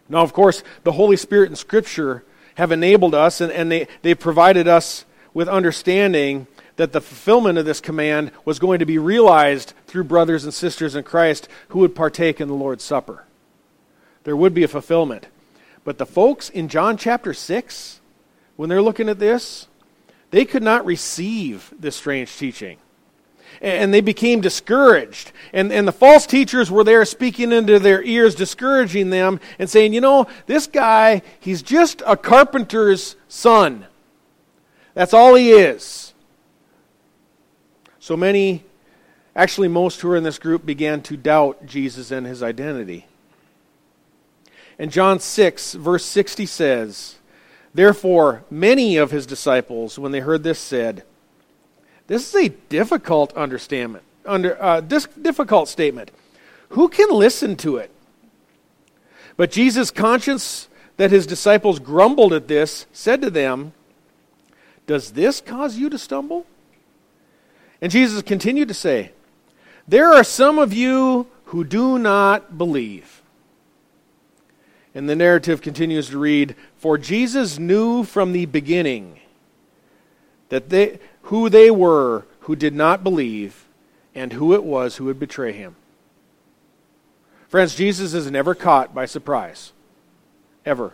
Now, 0.10 0.22
of 0.22 0.34
course, 0.34 0.64
the 0.84 0.94
Holy 0.94 1.18
Spirit 1.18 1.50
and 1.50 1.58
Scripture 1.58 2.24
have 2.56 2.72
enabled 2.72 3.16
us 3.16 3.42
and, 3.42 3.52
and 3.52 3.72
they, 3.72 3.88
they 4.02 4.16
provided 4.16 4.68
us 4.68 5.06
with 5.34 5.48
understanding 5.48 6.48
that 6.78 6.92
the 6.92 7.02
fulfillment 7.02 7.58
of 7.58 7.66
this 7.66 7.80
command 7.80 8.32
was 8.44 8.60
going 8.60 8.80
to 8.80 8.86
be 8.86 8.98
realized 8.98 9.74
through 9.88 10.04
brothers 10.04 10.44
and 10.44 10.54
sisters 10.54 10.96
in 10.96 11.04
Christ 11.04 11.48
who 11.70 11.80
would 11.80 11.96
partake 11.96 12.42
in 12.42 12.48
the 12.48 12.54
Lord's 12.54 12.84
Supper. 12.84 13.25
There 14.24 14.36
would 14.36 14.54
be 14.54 14.64
a 14.64 14.68
fulfillment. 14.68 15.28
But 15.84 15.98
the 15.98 16.06
folks 16.06 16.50
in 16.50 16.68
John 16.68 16.98
chapter 16.98 17.34
6, 17.34 18.02
when 18.56 18.70
they're 18.70 18.82
looking 18.82 19.08
at 19.08 19.20
this, 19.20 19.68
they 20.36 20.44
could 20.44 20.63
not 20.63 20.86
receive 20.86 21.74
this 21.80 21.96
strange 21.96 22.36
teaching. 22.36 22.77
and 23.62 23.94
they 23.94 24.01
became 24.01 24.42
discouraged. 24.42 25.32
And, 25.54 25.72
and 25.72 25.88
the 25.88 25.94
false 25.94 26.25
teachers 26.25 26.70
were 26.70 26.84
there 26.84 27.06
speaking 27.06 27.54
into 27.54 27.80
their 27.80 28.04
ears, 28.04 28.36
discouraging 28.36 29.12
them, 29.12 29.39
and 29.58 29.70
saying, 29.70 29.94
You 29.94 30.01
know, 30.01 30.27
this 30.46 30.68
guy, 30.68 31.22
he's 31.39 31.62
just 31.62 32.04
a 32.06 32.18
carpenter's 32.18 33.15
son. 33.30 33.86
That's 34.94 35.13
all 35.13 35.36
he 35.36 35.51
is. 35.51 36.13
So 38.00 38.18
many, 38.18 38.65
actually, 39.38 39.70
most 39.70 40.01
who 40.01 40.10
were 40.10 40.18
in 40.18 40.25
this 40.25 40.38
group 40.38 40.65
began 40.65 41.01
to 41.04 41.15
doubt 41.15 41.65
Jesus 41.65 42.12
and 42.12 42.27
his 42.27 42.44
identity. 42.44 43.08
And 44.77 44.92
John 44.92 45.22
6, 45.22 45.75
verse 45.75 46.04
60 46.04 46.46
says, 46.46 47.20
Therefore, 47.75 48.46
many 48.50 48.96
of 48.96 49.12
his 49.12 49.25
disciples, 49.25 50.00
when 50.00 50.13
they 50.13 50.22
heard 50.22 50.44
this, 50.44 50.60
said, 50.60 51.03
This 52.08 52.34
is 52.34 52.46
a 52.46 52.50
difficult 52.70 53.34
understanding, 53.34 54.01
under, 54.25 54.62
uh, 54.63 54.79
difficult 54.79 55.67
statement. 55.67 56.10
Who 56.70 56.88
can 56.88 57.10
listen 57.10 57.58
to 57.58 57.75
it? 57.75 57.91
But 59.36 59.51
Jesus, 59.51 59.91
conscious 59.91 60.70
that 60.96 61.12
his 61.12 61.27
disciples 61.27 61.79
grumbled 61.79 62.32
at 62.32 62.48
this, 62.48 62.86
said 62.94 63.22
to 63.22 63.29
them, 63.29 63.74
Does 64.88 65.12
this 65.12 65.41
cause 65.41 65.77
you 65.77 65.89
to 65.89 65.98
stumble? 65.98 66.46
And 67.82 67.91
Jesus 67.91 68.22
continued 68.22 68.70
to 68.70 68.74
say, 68.74 69.12
There 69.86 70.13
are 70.13 70.24
some 70.24 70.60
of 70.60 70.72
you 70.72 71.27
who 71.48 71.65
do 71.65 72.00
not 72.00 72.58
believe. 72.58 73.22
And 74.96 75.10
the 75.10 75.16
narrative 75.16 75.62
continues 75.62 76.10
to 76.10 76.18
read 76.18 76.56
For 76.78 76.98
Jesus 76.98 77.60
knew 77.60 78.06
from 78.06 78.32
the 78.32 78.46
beginning 78.46 79.20
that 80.50 80.70
they, 80.70 81.00
who 81.24 81.50
they 81.50 81.70
were 81.70 82.25
who 82.42 82.56
did 82.56 82.74
not 82.74 83.04
believe 83.04 83.66
and 84.16 84.32
who 84.34 84.54
it 84.54 84.64
was 84.64 84.96
who 84.96 85.06
would 85.06 85.20
betray 85.20 85.52
him. 85.52 85.75
Friends, 87.50 87.75
Jesus 87.75 88.14
is 88.14 88.32
never 88.32 88.56
caught 88.56 88.96
by 88.96 89.06
surprise. 89.06 89.74
Ever. 90.66 90.94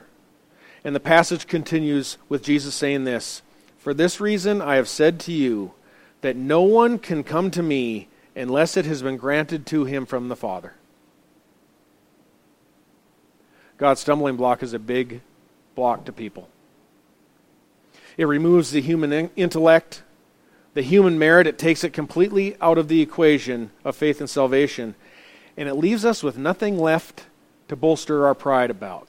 And 0.84 0.96
the 0.96 1.00
passage 1.00 1.46
continues 1.48 2.17
with 2.27 2.43
Jesus 2.43 2.74
saying 2.74 3.03
this 3.03 3.43
For 3.77 3.93
this 3.93 4.20
reason 4.20 4.62
I 4.62 4.75
have 4.75 4.89
said 4.89 5.20
to 5.22 5.31
you 5.31 5.74
that 6.22 6.36
no 6.36 6.62
one 6.63 6.98
can 6.98 7.24
come 7.24 7.51
to 7.51 7.62
me 7.62 8.08
unless 8.36 8.77
it 8.77 8.86
has 8.86 9.01
been 9.03 9.17
granted 9.17 9.65
to 9.67 9.86
him 9.86 10.05
from 10.05 10.29
the 10.29 10.36
Father. 10.36 10.74
God's 13.81 14.00
stumbling 14.00 14.35
block 14.35 14.61
is 14.61 14.75
a 14.75 14.79
big 14.79 15.21
block 15.73 16.05
to 16.05 16.11
people. 16.11 16.47
It 18.15 18.25
removes 18.25 18.69
the 18.69 18.79
human 18.79 19.31
intellect, 19.35 20.03
the 20.75 20.83
human 20.83 21.17
merit, 21.17 21.47
it 21.47 21.57
takes 21.57 21.83
it 21.83 21.91
completely 21.91 22.55
out 22.61 22.77
of 22.77 22.89
the 22.89 23.01
equation 23.01 23.71
of 23.83 23.95
faith 23.95 24.19
and 24.19 24.29
salvation, 24.29 24.93
and 25.57 25.67
it 25.67 25.73
leaves 25.73 26.05
us 26.05 26.21
with 26.21 26.38
nothing 26.38 26.77
left 26.77 27.25
to 27.69 27.75
bolster 27.75 28.27
our 28.27 28.35
pride 28.35 28.69
about. 28.69 29.07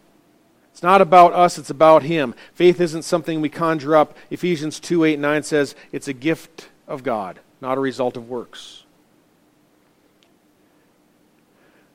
It's 0.70 0.82
not 0.82 1.02
about 1.02 1.34
us, 1.34 1.58
it's 1.58 1.68
about 1.68 2.04
Him. 2.04 2.34
Faith 2.54 2.80
isn't 2.80 3.02
something 3.02 3.42
we 3.42 3.50
conjure 3.50 3.94
up. 3.94 4.16
Ephesians 4.30 4.80
2 4.80 5.04
8 5.04 5.18
9 5.18 5.42
says 5.42 5.74
it's 5.92 6.08
a 6.08 6.14
gift 6.14 6.70
of 6.88 7.02
God, 7.02 7.40
not 7.60 7.76
a 7.76 7.82
result 7.82 8.16
of 8.16 8.30
works. 8.30 8.81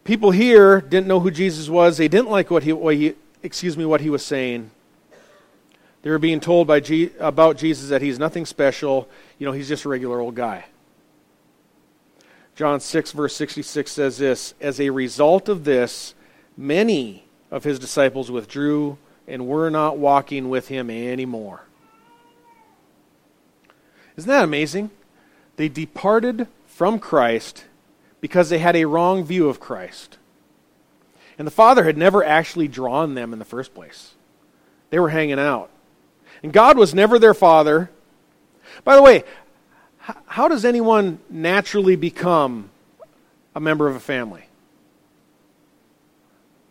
People 0.07 0.31
here 0.31 0.79
didn't 0.79 1.05
know 1.05 1.19
who 1.19 1.29
Jesus 1.29 1.67
was. 1.67 1.97
They 1.97 2.07
didn't 2.07 2.29
like 2.29 2.49
what 2.49 2.63
he, 2.63 2.71
what 2.71 2.95
he 2.95 3.13
excuse 3.43 3.77
me, 3.77 3.85
what 3.85 3.99
he 3.99 4.09
was 4.09 4.25
saying. 4.25 4.71
They 6.01 6.09
were 6.09 6.17
being 6.17 6.39
told 6.39 6.65
by 6.65 6.79
G, 6.79 7.11
about 7.19 7.57
Jesus 7.57 7.89
that 7.89 8.01
he's 8.01 8.17
nothing 8.17 8.45
special. 8.45 9.09
You 9.37 9.45
know, 9.45 9.51
he's 9.51 9.67
just 9.67 9.83
a 9.83 9.89
regular 9.89 10.21
old 10.21 10.33
guy. 10.33 10.65
John 12.55 12.79
6, 12.79 13.11
verse 13.11 13.35
66 13.35 13.91
says 13.91 14.17
this 14.17 14.53
As 14.61 14.79
a 14.79 14.89
result 14.89 15.49
of 15.49 15.65
this, 15.65 16.15
many 16.55 17.25
of 17.51 17.65
his 17.65 17.77
disciples 17.77 18.31
withdrew 18.31 18.97
and 19.27 19.45
were 19.45 19.69
not 19.69 19.97
walking 19.97 20.49
with 20.49 20.69
him 20.69 20.89
anymore. 20.89 21.63
Isn't 24.15 24.29
that 24.29 24.45
amazing? 24.45 24.89
They 25.57 25.67
departed 25.67 26.47
from 26.65 26.97
Christ 26.97 27.65
because 28.21 28.49
they 28.49 28.59
had 28.59 28.75
a 28.75 28.85
wrong 28.85 29.23
view 29.23 29.49
of 29.49 29.59
Christ. 29.59 30.17
And 31.37 31.45
the 31.45 31.51
Father 31.51 31.83
had 31.83 31.97
never 31.97 32.23
actually 32.23 32.67
drawn 32.67 33.13
them 33.13 33.33
in 33.33 33.39
the 33.39 33.45
first 33.45 33.73
place. 33.73 34.13
They 34.89 34.99
were 34.99 35.09
hanging 35.09 35.39
out. 35.39 35.69
And 36.41 36.51
God 36.51 36.77
was 36.77 36.93
never 36.93 37.19
their 37.19 37.33
Father. 37.33 37.89
By 38.83 38.95
the 38.95 39.01
way, 39.01 39.23
how 40.25 40.47
does 40.47 40.65
anyone 40.65 41.19
naturally 41.29 41.95
become 41.95 42.69
a 43.55 43.59
member 43.59 43.87
of 43.87 43.95
a 43.95 43.99
family? 43.99 44.45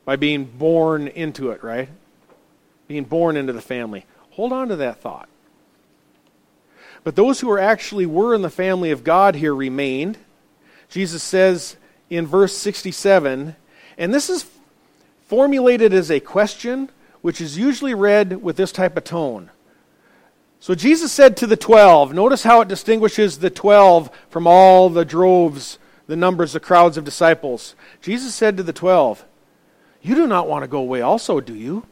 By 0.05 0.17
being 0.17 0.45
born 0.45 1.09
into 1.09 1.50
it, 1.50 1.62
right? 1.62 1.88
Being 2.88 3.05
born 3.05 3.37
into 3.37 3.53
the 3.53 3.61
family. 3.61 4.05
Hold 4.31 4.53
on 4.53 4.69
to 4.69 4.76
that 4.76 5.00
thought. 5.00 5.29
But 7.05 7.17
those 7.17 7.41
who 7.41 7.50
are 7.50 7.59
actually 7.59 8.07
were 8.07 8.35
in 8.35 8.43
the 8.43 8.50
family 8.50 8.91
of 8.91 9.05
God 9.05 9.37
here 9.37 9.55
remained 9.55 10.19
Jesus 10.88 11.23
says 11.23 11.76
in 12.11 12.26
verse 12.26 12.57
67, 12.57 13.57
and 13.99 14.14
this 14.14 14.31
is 14.31 14.47
formulated 15.26 15.93
as 15.93 16.11
a 16.11 16.21
question, 16.21 16.90
which 17.21 17.40
is 17.40 17.59
usually 17.59 17.95
read 17.95 18.43
with 18.43 18.57
this 18.57 18.73
type 18.73 18.97
of 18.97 19.05
tone. 19.05 19.50
So 20.61 20.75
Jesus 20.75 21.12
said 21.12 21.37
to 21.38 21.47
the 21.47 21.57
twelve, 21.57 22.14
notice 22.14 22.43
how 22.43 22.61
it 22.61 22.69
distinguishes 22.69 23.38
the 23.38 23.50
twelve 23.50 24.11
from 24.31 24.47
all 24.47 24.88
the 24.88 25.05
droves, 25.05 25.78
the 26.07 26.16
numbers, 26.16 26.52
the 26.52 26.61
crowds 26.61 26.97
of 26.97 27.05
disciples. 27.05 27.75
Jesus 28.00 28.35
said 28.35 28.57
to 28.57 28.62
the 28.62 28.73
twelve, 28.73 29.25
You 30.02 30.14
do 30.14 30.26
not 30.26 30.49
want 30.49 30.62
to 30.62 30.69
go 30.69 30.78
away 30.78 31.02
also, 31.02 31.40
do 31.40 31.55
you? 31.55 31.85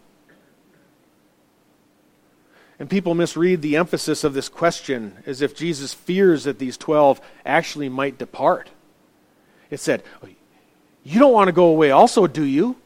And 2.79 2.91
people 2.91 3.15
misread 3.15 3.63
the 3.63 3.77
emphasis 3.77 4.25
of 4.25 4.35
this 4.35 4.49
question 4.49 5.19
as 5.27 5.41
if 5.41 5.55
Jesus 5.55 5.95
fears 5.95 6.45
that 6.45 6.59
these 6.59 6.77
twelve 6.77 7.21
actually 7.47 7.89
might 7.89 8.19
depart. 8.19 8.71
It 9.75 9.81
said, 9.81 10.04
You 11.02 11.19
don't 11.19 11.33
want 11.33 11.49
to 11.49 11.52
go 11.52 11.66
away, 11.66 11.90
also, 11.90 12.26
do 12.28 12.45
you? 12.45 12.76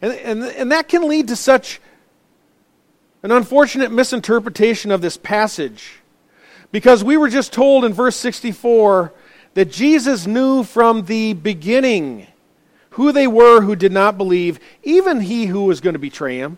And, 0.00 0.12
and, 0.14 0.42
and 0.42 0.72
that 0.72 0.88
can 0.88 1.06
lead 1.06 1.28
to 1.28 1.36
such 1.36 1.78
an 3.22 3.30
unfortunate 3.30 3.92
misinterpretation 3.92 4.90
of 4.90 5.02
this 5.02 5.18
passage. 5.18 6.00
Because 6.72 7.04
we 7.04 7.18
were 7.18 7.28
just 7.28 7.52
told 7.52 7.84
in 7.84 7.92
verse 7.92 8.16
64 8.16 9.12
that 9.52 9.70
Jesus 9.70 10.26
knew 10.26 10.62
from 10.62 11.04
the 11.04 11.34
beginning 11.34 12.26
who 12.90 13.12
they 13.12 13.26
were 13.26 13.60
who 13.60 13.76
did 13.76 13.92
not 13.92 14.16
believe, 14.16 14.58
even 14.82 15.20
he 15.20 15.46
who 15.46 15.64
was 15.64 15.82
going 15.82 15.92
to 15.92 15.98
betray 15.98 16.38
him. 16.38 16.56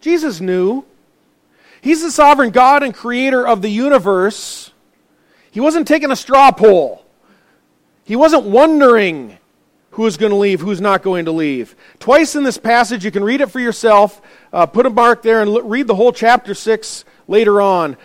Jesus 0.00 0.40
knew. 0.40 0.84
He's 1.80 2.02
the 2.02 2.10
sovereign 2.10 2.50
God 2.50 2.82
and 2.82 2.92
creator 2.92 3.46
of 3.46 3.62
the 3.62 3.70
universe. 3.70 4.70
He 5.50 5.60
wasn't 5.60 5.88
taking 5.88 6.10
a 6.10 6.16
straw 6.16 6.52
poll. 6.52 6.99
He 8.10 8.16
wasn't 8.16 8.42
wondering 8.42 9.38
who's 9.92 10.16
going 10.16 10.30
to 10.30 10.36
leave, 10.36 10.60
who's 10.60 10.80
not 10.80 11.00
going 11.00 11.26
to 11.26 11.30
leave. 11.30 11.76
Twice 12.00 12.34
in 12.34 12.42
this 12.42 12.58
passage, 12.58 13.04
you 13.04 13.12
can 13.12 13.22
read 13.22 13.40
it 13.40 13.52
for 13.52 13.60
yourself, 13.60 14.20
uh, 14.52 14.66
put 14.66 14.84
a 14.84 14.90
mark 14.90 15.22
there, 15.22 15.40
and 15.40 15.70
read 15.70 15.86
the 15.86 15.94
whole 15.94 16.10
chapter 16.10 16.52
6 16.52 17.04
later 17.28 17.60
on. 17.60 17.96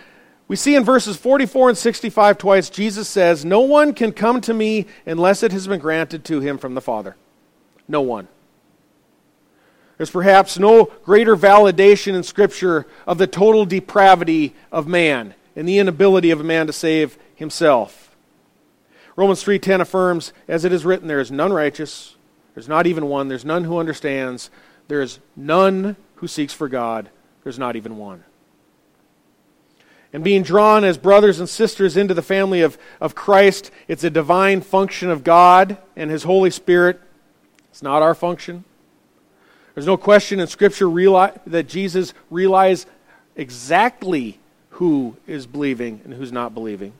We 0.46 0.54
see 0.54 0.76
in 0.76 0.84
verses 0.84 1.16
44 1.16 1.70
and 1.70 1.76
65 1.76 2.38
twice, 2.38 2.70
Jesus 2.70 3.08
says, 3.08 3.44
No 3.44 3.62
one 3.62 3.92
can 3.92 4.12
come 4.12 4.40
to 4.42 4.54
me 4.54 4.86
unless 5.06 5.42
it 5.42 5.50
has 5.50 5.66
been 5.66 5.80
granted 5.80 6.24
to 6.26 6.38
him 6.38 6.56
from 6.56 6.74
the 6.74 6.80
Father. 6.80 7.16
No 7.88 8.00
one. 8.00 8.28
There's 9.96 10.10
perhaps 10.10 10.56
no 10.56 10.84
greater 11.02 11.34
validation 11.36 12.14
in 12.14 12.22
Scripture 12.22 12.86
of 13.08 13.18
the 13.18 13.26
total 13.26 13.66
depravity 13.66 14.54
of 14.70 14.86
man 14.86 15.34
and 15.56 15.68
the 15.68 15.80
inability 15.80 16.30
of 16.30 16.38
a 16.38 16.44
man 16.44 16.68
to 16.68 16.72
save 16.72 17.18
himself. 17.34 18.05
Romans 19.16 19.42
3:10 19.42 19.80
affirms, 19.80 20.32
as 20.46 20.64
it 20.64 20.72
is 20.72 20.84
written, 20.84 21.08
there 21.08 21.20
is 21.20 21.30
none 21.30 21.52
righteous, 21.52 22.16
there's 22.54 22.68
not 22.68 22.86
even 22.86 23.06
one, 23.08 23.28
there's 23.28 23.44
none 23.44 23.64
who 23.64 23.78
understands, 23.78 24.50
there 24.88 25.00
is 25.00 25.18
none 25.34 25.96
who 26.16 26.28
seeks 26.28 26.52
for 26.52 26.68
God, 26.68 27.08
there's 27.42 27.58
not 27.58 27.76
even 27.76 27.96
one. 27.96 28.24
And 30.12 30.22
being 30.22 30.42
drawn 30.42 30.84
as 30.84 30.98
brothers 30.98 31.40
and 31.40 31.48
sisters 31.48 31.96
into 31.96 32.14
the 32.14 32.22
family 32.22 32.60
of, 32.60 32.78
of 33.00 33.14
Christ, 33.14 33.70
it's 33.88 34.04
a 34.04 34.10
divine 34.10 34.60
function 34.60 35.10
of 35.10 35.24
God 35.24 35.78
and 35.96 36.10
His 36.10 36.22
Holy 36.22 36.50
Spirit. 36.50 37.00
It's 37.70 37.82
not 37.82 38.02
our 38.02 38.14
function. 38.14 38.64
There's 39.74 39.86
no 39.86 39.96
question 39.98 40.40
in 40.40 40.46
Scripture 40.46 40.88
that 40.88 41.68
Jesus 41.68 42.14
realized 42.30 42.88
exactly 43.34 44.38
who 44.70 45.16
is 45.26 45.46
believing 45.46 46.00
and 46.04 46.14
who's 46.14 46.32
not 46.32 46.54
believing 46.54 46.92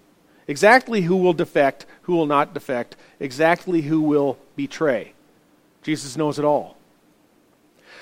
exactly 0.48 1.02
who 1.02 1.16
will 1.16 1.32
defect, 1.32 1.86
who 2.02 2.14
will 2.14 2.26
not 2.26 2.54
defect, 2.54 2.96
exactly 3.20 3.82
who 3.82 4.00
will 4.00 4.38
betray. 4.56 5.12
Jesus 5.82 6.16
knows 6.16 6.38
it 6.38 6.44
all. 6.44 6.76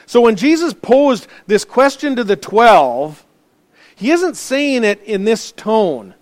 So 0.06 0.20
when 0.20 0.36
Jesus 0.36 0.74
posed 0.74 1.26
this 1.46 1.64
question 1.64 2.16
to 2.16 2.24
the 2.24 2.36
12, 2.36 3.24
he 3.96 4.10
isn't 4.10 4.36
saying 4.36 4.84
it 4.84 5.02
in 5.02 5.24
this 5.24 5.52
tone. 5.52 6.14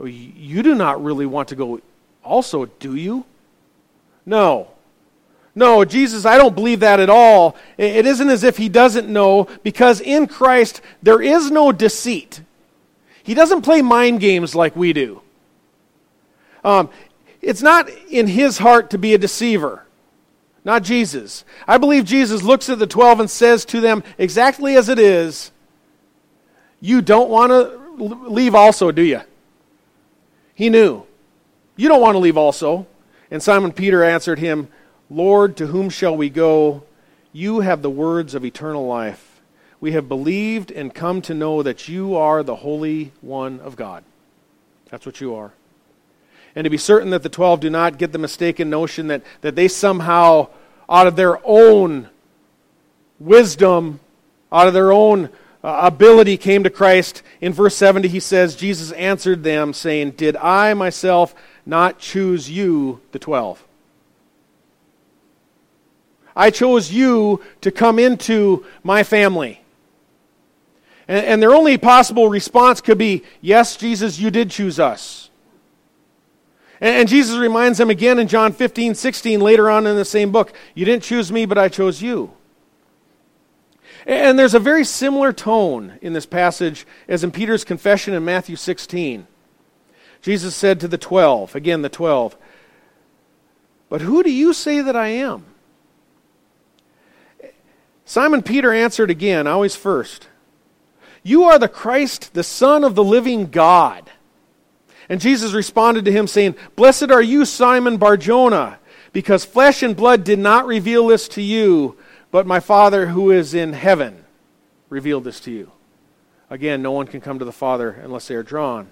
Oh, 0.00 0.06
you 0.06 0.62
do 0.62 0.74
not 0.74 1.02
really 1.02 1.26
want 1.26 1.48
to 1.48 1.56
go 1.56 1.80
also, 2.24 2.66
do 2.66 2.96
you? 2.96 3.24
No. 4.26 4.68
No, 5.54 5.84
Jesus, 5.84 6.24
I 6.24 6.36
don't 6.36 6.54
believe 6.54 6.80
that 6.80 6.98
at 6.98 7.10
all. 7.10 7.54
It 7.78 8.06
isn't 8.06 8.28
as 8.28 8.42
if 8.42 8.56
he 8.56 8.68
doesn't 8.68 9.08
know, 9.08 9.46
because 9.62 10.00
in 10.00 10.26
Christ 10.26 10.80
there 11.02 11.22
is 11.22 11.50
no 11.50 11.70
deceit. 11.70 12.40
He 13.24 13.32
doesn't 13.32 13.62
play 13.62 13.80
mind 13.80 14.20
games 14.20 14.54
like 14.54 14.76
we 14.76 14.92
do. 14.92 15.22
Um, 16.62 16.90
it's 17.40 17.62
not 17.62 17.88
in 18.10 18.26
his 18.26 18.58
heart 18.58 18.90
to 18.90 18.98
be 18.98 19.14
a 19.14 19.18
deceiver, 19.18 19.86
not 20.62 20.82
Jesus. 20.82 21.44
I 21.66 21.78
believe 21.78 22.04
Jesus 22.04 22.42
looks 22.42 22.68
at 22.68 22.78
the 22.78 22.86
12 22.86 23.20
and 23.20 23.30
says 23.30 23.64
to 23.66 23.80
them 23.80 24.04
exactly 24.18 24.76
as 24.76 24.88
it 24.88 24.98
is 24.98 25.50
You 26.80 27.00
don't 27.00 27.30
want 27.30 27.50
to 27.50 27.80
leave 27.98 28.54
also, 28.54 28.92
do 28.92 29.02
you? 29.02 29.22
He 30.54 30.68
knew. 30.68 31.04
You 31.76 31.88
don't 31.88 32.02
want 32.02 32.14
to 32.14 32.20
leave 32.20 32.36
also. 32.36 32.86
And 33.30 33.42
Simon 33.42 33.72
Peter 33.72 34.04
answered 34.04 34.38
him, 34.38 34.68
Lord, 35.08 35.56
to 35.56 35.66
whom 35.68 35.88
shall 35.88 36.16
we 36.16 36.28
go? 36.28 36.84
You 37.32 37.60
have 37.60 37.80
the 37.80 37.90
words 37.90 38.34
of 38.34 38.44
eternal 38.44 38.86
life. 38.86 39.33
We 39.84 39.92
have 39.92 40.08
believed 40.08 40.70
and 40.70 40.94
come 40.94 41.20
to 41.20 41.34
know 41.34 41.62
that 41.62 41.88
you 41.88 42.16
are 42.16 42.42
the 42.42 42.56
Holy 42.56 43.12
One 43.20 43.60
of 43.60 43.76
God. 43.76 44.02
That's 44.88 45.04
what 45.04 45.20
you 45.20 45.34
are. 45.34 45.52
And 46.56 46.64
to 46.64 46.70
be 46.70 46.78
certain 46.78 47.10
that 47.10 47.22
the 47.22 47.28
12 47.28 47.60
do 47.60 47.68
not 47.68 47.98
get 47.98 48.10
the 48.10 48.18
mistaken 48.18 48.70
notion 48.70 49.08
that, 49.08 49.22
that 49.42 49.56
they 49.56 49.68
somehow, 49.68 50.48
out 50.88 51.06
of 51.06 51.16
their 51.16 51.38
own 51.44 52.08
wisdom, 53.20 54.00
out 54.50 54.66
of 54.66 54.72
their 54.72 54.90
own 54.90 55.28
uh, 55.62 55.80
ability, 55.82 56.38
came 56.38 56.64
to 56.64 56.70
Christ. 56.70 57.22
In 57.42 57.52
verse 57.52 57.76
70, 57.76 58.08
he 58.08 58.20
says, 58.20 58.56
Jesus 58.56 58.90
answered 58.92 59.44
them, 59.44 59.74
saying, 59.74 60.12
Did 60.12 60.36
I 60.36 60.72
myself 60.72 61.34
not 61.66 61.98
choose 61.98 62.50
you, 62.50 63.02
the 63.12 63.18
12? 63.18 63.62
I 66.34 66.48
chose 66.48 66.90
you 66.90 67.42
to 67.60 67.70
come 67.70 67.98
into 67.98 68.64
my 68.82 69.02
family. 69.02 69.60
And, 71.06 71.26
and, 71.26 71.42
their 71.42 71.54
only 71.54 71.76
possible 71.76 72.28
response 72.28 72.80
could 72.80 72.98
be, 72.98 73.24
Yes, 73.40 73.76
Jesus, 73.76 74.18
you 74.18 74.30
did 74.30 74.50
choose 74.50 74.80
us. 74.80 75.30
And, 76.80 76.96
and 76.96 77.08
Jesus 77.08 77.36
reminds 77.36 77.78
them 77.78 77.90
again 77.90 78.18
in 78.18 78.28
John 78.28 78.52
15, 78.52 78.94
16, 78.94 79.40
later 79.40 79.70
on 79.70 79.86
in 79.86 79.96
the 79.96 80.04
same 80.04 80.32
book, 80.32 80.52
You 80.74 80.84
didn't 80.84 81.02
choose 81.02 81.30
me, 81.30 81.46
but 81.46 81.58
I 81.58 81.68
chose 81.68 82.00
you. 82.00 82.32
And 84.06 84.38
there's 84.38 84.54
a 84.54 84.60
very 84.60 84.84
similar 84.84 85.32
tone 85.32 85.98
in 86.02 86.12
this 86.12 86.26
passage 86.26 86.86
as 87.08 87.24
in 87.24 87.30
Peter's 87.30 87.64
confession 87.64 88.12
in 88.14 88.24
Matthew 88.24 88.56
16. 88.56 89.26
Jesus 90.20 90.54
said 90.54 90.80
to 90.80 90.88
the 90.88 90.98
twelve, 90.98 91.54
again 91.54 91.82
the 91.82 91.88
twelve, 91.88 92.36
But 93.88 94.00
who 94.00 94.22
do 94.22 94.30
you 94.30 94.52
say 94.52 94.80
that 94.80 94.96
I 94.96 95.08
am? 95.08 95.44
Simon 98.04 98.42
Peter 98.42 98.72
answered 98.72 99.10
again, 99.10 99.46
always 99.46 99.76
first, 99.76 100.28
You 101.24 101.44
are 101.44 101.58
the 101.58 101.68
Christ, 101.68 102.34
the 102.34 102.44
Son 102.44 102.84
of 102.84 102.94
the 102.94 103.02
living 103.02 103.46
God. 103.46 104.10
And 105.08 105.20
Jesus 105.20 105.52
responded 105.52 106.04
to 106.04 106.12
him, 106.12 106.26
saying, 106.26 106.54
Blessed 106.76 107.10
are 107.10 107.22
you, 107.22 107.44
Simon 107.44 107.96
Barjona, 107.96 108.78
because 109.12 109.44
flesh 109.44 109.82
and 109.82 109.96
blood 109.96 110.22
did 110.22 110.38
not 110.38 110.66
reveal 110.66 111.08
this 111.08 111.26
to 111.28 111.42
you, 111.42 111.96
but 112.30 112.46
my 112.46 112.60
Father 112.60 113.06
who 113.06 113.30
is 113.30 113.54
in 113.54 113.72
heaven 113.72 114.24
revealed 114.90 115.24
this 115.24 115.40
to 115.40 115.50
you. 115.50 115.72
Again, 116.50 116.82
no 116.82 116.92
one 116.92 117.06
can 117.06 117.20
come 117.20 117.38
to 117.38 117.44
the 117.44 117.52
Father 117.52 117.90
unless 117.90 118.28
they 118.28 118.34
are 118.34 118.42
drawn. 118.42 118.88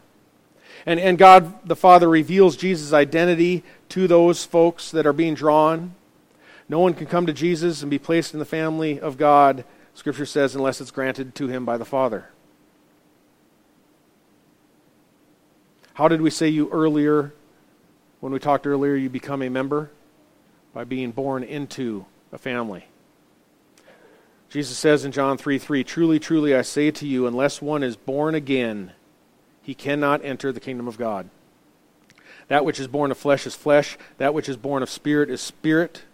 And, 0.87 0.99
and 0.99 1.19
God 1.19 1.69
the 1.69 1.77
Father 1.77 2.09
reveals 2.09 2.57
Jesus' 2.57 2.93
identity 2.93 3.63
to 3.91 4.09
those 4.09 4.45
folks 4.45 4.91
that 4.91 5.07
are 5.07 5.13
being 5.13 5.35
drawn. 5.35 5.95
No 6.69 6.81
one 6.81 6.95
can 6.95 7.07
come 7.07 7.27
to 7.27 7.33
Jesus 7.33 7.83
and 7.83 7.91
be 7.91 7.99
placed 7.99 8.33
in 8.33 8.39
the 8.39 8.47
family 8.47 8.99
of 8.99 9.19
God, 9.19 9.65
Scripture 9.95 10.27
says, 10.27 10.55
unless 10.55 10.81
it's 10.81 10.91
granted 10.91 11.35
to 11.35 11.49
him 11.49 11.65
by 11.65 11.77
the 11.77 11.85
Father. 11.85 12.29
How 15.95 16.09
did 16.09 16.23
we 16.23 16.31
say 16.31 16.49
you 16.49 16.71
earlier, 16.71 17.35
when 18.21 18.33
we 18.33 18.39
talked 18.39 18.67
earlier, 18.67 18.95
you 18.95 19.11
become 19.11 19.43
a 19.43 19.51
member? 19.51 19.91
By 20.73 20.85
being 20.85 21.11
born 21.11 21.43
into 21.43 22.07
a 22.33 22.39
family. 22.39 22.87
Jesus 24.49 24.79
says 24.79 25.05
in 25.05 25.13
John 25.13 25.37
3 25.37 25.59
3, 25.59 25.85
Truly, 25.85 26.19
truly, 26.19 26.55
I 26.55 26.63
say 26.63 26.91
to 26.91 27.07
you, 27.07 27.27
unless 27.27 27.61
one 27.61 27.83
is 27.83 27.97
born 27.97 28.35
again, 28.35 28.93
he 29.61 29.75
cannot 29.75 30.25
enter 30.25 30.51
the 30.51 30.61
kingdom 30.61 30.89
of 30.89 30.97
God. 30.97 31.29
That 32.49 32.65
which 32.65 32.81
is 32.81 32.89
born 32.89 33.11
of 33.11 33.19
flesh 33.19 33.47
is 33.47 33.55
flesh, 33.55 33.99
that 34.17 34.33
which 34.33 34.49
is 34.49 34.57
born 34.57 34.83
of 34.83 34.89
spirit 34.89 35.29
is 35.29 35.43
spirit 35.43 36.05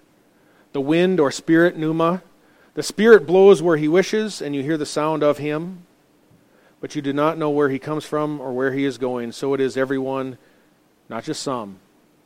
the 0.72 0.80
wind 0.80 1.18
or 1.18 1.30
spirit, 1.30 1.76
pneuma. 1.76 2.22
The 2.74 2.82
spirit 2.82 3.26
blows 3.26 3.62
where 3.62 3.76
he 3.76 3.88
wishes, 3.88 4.40
and 4.40 4.54
you 4.54 4.62
hear 4.62 4.76
the 4.76 4.86
sound 4.86 5.22
of 5.22 5.38
him, 5.38 5.86
but 6.80 6.94
you 6.94 7.02
do 7.02 7.12
not 7.12 7.38
know 7.38 7.50
where 7.50 7.68
he 7.68 7.78
comes 7.78 8.04
from 8.04 8.40
or 8.40 8.52
where 8.52 8.72
he 8.72 8.84
is 8.84 8.98
going. 8.98 9.32
So 9.32 9.54
it 9.54 9.60
is 9.60 9.76
everyone, 9.76 10.38
not 11.08 11.24
just 11.24 11.42
some, 11.42 11.80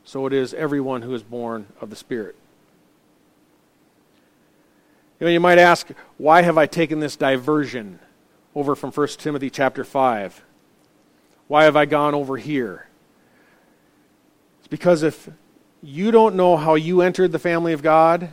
so 0.05 0.27
it 0.27 0.33
is 0.33 0.53
everyone 0.55 1.03
who 1.03 1.15
is 1.15 1.23
born 1.23 1.67
of 1.81 1.91
the 1.91 1.97
Spirit. 1.97 2.37
You, 5.19 5.27
know, 5.27 5.33
you 5.33 5.41
might 5.41 5.59
ask, 5.59 5.89
why 6.19 6.43
have 6.43 6.59
I 6.59 6.67
taken 6.67 7.01
this 7.01 7.17
diversion 7.17 8.01
over 8.55 8.75
from 8.75 8.91
1 8.91 9.09
Timothy 9.19 9.51
chapter 9.51 9.85
5? 9.85 10.45
Why 11.47 11.65
have 11.65 11.77
I 11.77 11.87
gone 11.87 12.15
over 12.15 12.37
here? 12.37 12.89
It's 14.59 14.69
because 14.69 15.03
if 15.03 15.29
you 15.83 16.11
don't 16.11 16.35
know 16.35 16.57
how 16.57 16.75
you 16.75 17.03
entered 17.03 17.33
the 17.33 17.39
family 17.39 17.73
of 17.73 17.83
God, 17.83 18.33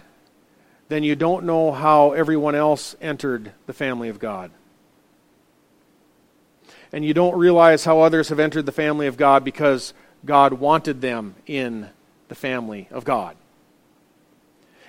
then 0.90 1.04
you 1.04 1.16
don't 1.16 1.46
know 1.46 1.72
how 1.72 2.12
everyone 2.12 2.56
else 2.56 2.96
entered 3.00 3.52
the 3.68 3.74
family 3.74 4.10
of 4.10 4.20
God. 4.20 4.52
And 6.92 7.06
you 7.06 7.14
don't 7.14 7.38
realize 7.38 7.86
how 7.86 8.02
others 8.02 8.30
have 8.30 8.40
entered 8.40 8.66
the 8.66 8.72
family 8.72 9.06
of 9.06 9.16
God 9.16 9.44
because 9.44 9.94
God 10.26 10.54
wanted 10.54 11.00
them 11.00 11.36
in 11.46 11.90
the 12.28 12.36
family 12.36 12.88
of 12.92 13.06
God. 13.06 13.38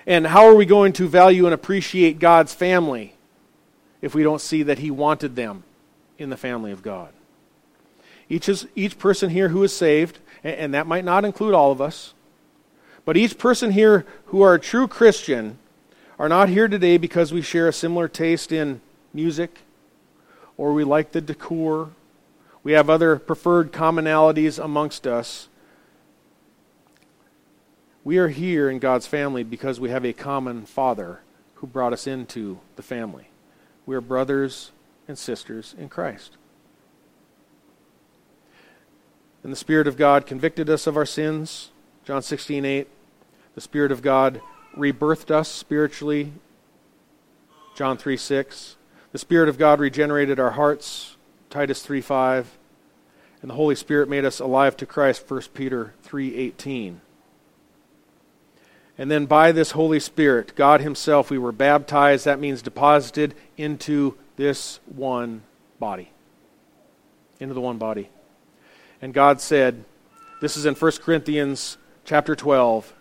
And 0.07 0.25
how 0.25 0.47
are 0.47 0.55
we 0.55 0.65
going 0.65 0.93
to 0.93 1.07
value 1.07 1.45
and 1.45 1.53
appreciate 1.53 2.17
God's 2.17 2.53
family 2.53 3.13
if 4.01 4.15
we 4.15 4.23
don't 4.23 4.41
see 4.41 4.63
that 4.63 4.79
He 4.79 4.89
wanted 4.89 5.35
them 5.35 5.63
in 6.17 6.31
the 6.31 6.37
family 6.37 6.71
of 6.71 6.81
God? 6.81 7.13
Each, 8.27 8.49
is, 8.49 8.65
each 8.75 8.97
person 8.97 9.29
here 9.29 9.49
who 9.49 9.61
is 9.61 9.75
saved, 9.75 10.17
and 10.43 10.73
that 10.73 10.87
might 10.87 11.05
not 11.05 11.23
include 11.25 11.53
all 11.53 11.71
of 11.71 11.81
us, 11.81 12.15
but 13.05 13.15
each 13.15 13.37
person 13.37 13.71
here 13.71 14.07
who 14.27 14.41
are 14.41 14.55
a 14.55 14.59
true 14.59 14.87
Christian 14.87 15.59
are 16.21 16.29
not 16.29 16.49
here 16.49 16.67
today 16.67 16.97
because 16.97 17.33
we 17.33 17.41
share 17.41 17.67
a 17.67 17.73
similar 17.73 18.07
taste 18.07 18.51
in 18.51 18.79
music 19.11 19.61
or 20.55 20.71
we 20.71 20.83
like 20.83 21.13
the 21.13 21.19
decor. 21.19 21.89
We 22.61 22.73
have 22.73 22.91
other 22.91 23.15
preferred 23.15 23.71
commonalities 23.71 24.63
amongst 24.63 25.07
us. 25.07 25.49
We 28.03 28.19
are 28.19 28.27
here 28.27 28.69
in 28.69 28.77
God's 28.77 29.07
family 29.07 29.41
because 29.43 29.79
we 29.79 29.89
have 29.89 30.05
a 30.05 30.13
common 30.13 30.67
Father 30.67 31.21
who 31.55 31.65
brought 31.65 31.91
us 31.91 32.05
into 32.05 32.59
the 32.75 32.83
family. 32.83 33.29
We 33.87 33.95
are 33.95 34.01
brothers 34.01 34.69
and 35.07 35.17
sisters 35.17 35.73
in 35.75 35.89
Christ. 35.89 36.37
And 39.41 39.51
the 39.51 39.57
Spirit 39.57 39.87
of 39.87 39.97
God 39.97 40.27
convicted 40.27 40.69
us 40.69 40.85
of 40.85 40.97
our 40.97 41.07
sins. 41.07 41.71
John 42.05 42.21
16, 42.21 42.63
8. 42.63 42.87
The 43.55 43.61
Spirit 43.61 43.91
of 43.91 44.03
God 44.03 44.39
rebirthed 44.77 45.31
us 45.31 45.49
spiritually. 45.49 46.33
John 47.75 47.97
3 47.97 48.17
6. 48.17 48.77
The 49.11 49.17
Spirit 49.17 49.49
of 49.49 49.57
God 49.57 49.79
regenerated 49.79 50.39
our 50.39 50.51
hearts. 50.51 51.17
Titus 51.49 51.81
3 51.81 52.01
5. 52.01 52.57
And 53.41 53.49
the 53.49 53.55
Holy 53.55 53.75
Spirit 53.75 54.09
made 54.09 54.25
us 54.25 54.39
alive 54.39 54.77
to 54.77 54.85
Christ. 54.85 55.29
1 55.29 55.41
Peter 55.53 55.93
3 56.03 56.35
18. 56.35 57.01
And 58.97 59.09
then 59.09 59.25
by 59.25 59.51
this 59.51 59.71
Holy 59.71 59.99
Spirit, 59.99 60.53
God 60.55 60.81
Himself, 60.81 61.31
we 61.31 61.37
were 61.37 61.51
baptized. 61.51 62.25
That 62.25 62.39
means 62.39 62.61
deposited 62.61 63.33
into 63.57 64.15
this 64.35 64.79
one 64.85 65.41
body. 65.79 66.11
Into 67.39 67.53
the 67.53 67.61
one 67.61 67.77
body. 67.77 68.09
And 69.01 69.13
God 69.13 69.41
said, 69.41 69.83
this 70.41 70.57
is 70.57 70.65
in 70.65 70.73
1 70.73 70.91
Corinthians 71.03 71.77
chapter 72.03 72.35
12, 72.35 72.93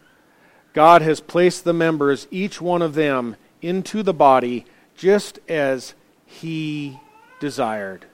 God 0.73 1.03
has 1.03 1.21
placed 1.21 1.65
the 1.65 1.73
members, 1.73 2.29
each 2.31 2.61
one 2.61 2.83
of 2.83 2.95
them, 2.95 3.37
into 3.61 4.03
the 4.03 4.15
body 4.15 4.65
just 4.97 5.39
as 5.49 5.95
He 6.27 7.01
desired, 7.41 8.07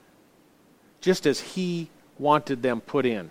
just 1.01 1.27
as 1.27 1.41
He 1.41 1.91
wanted 2.19 2.63
them 2.63 2.81
put 2.81 3.05
in. 3.05 3.31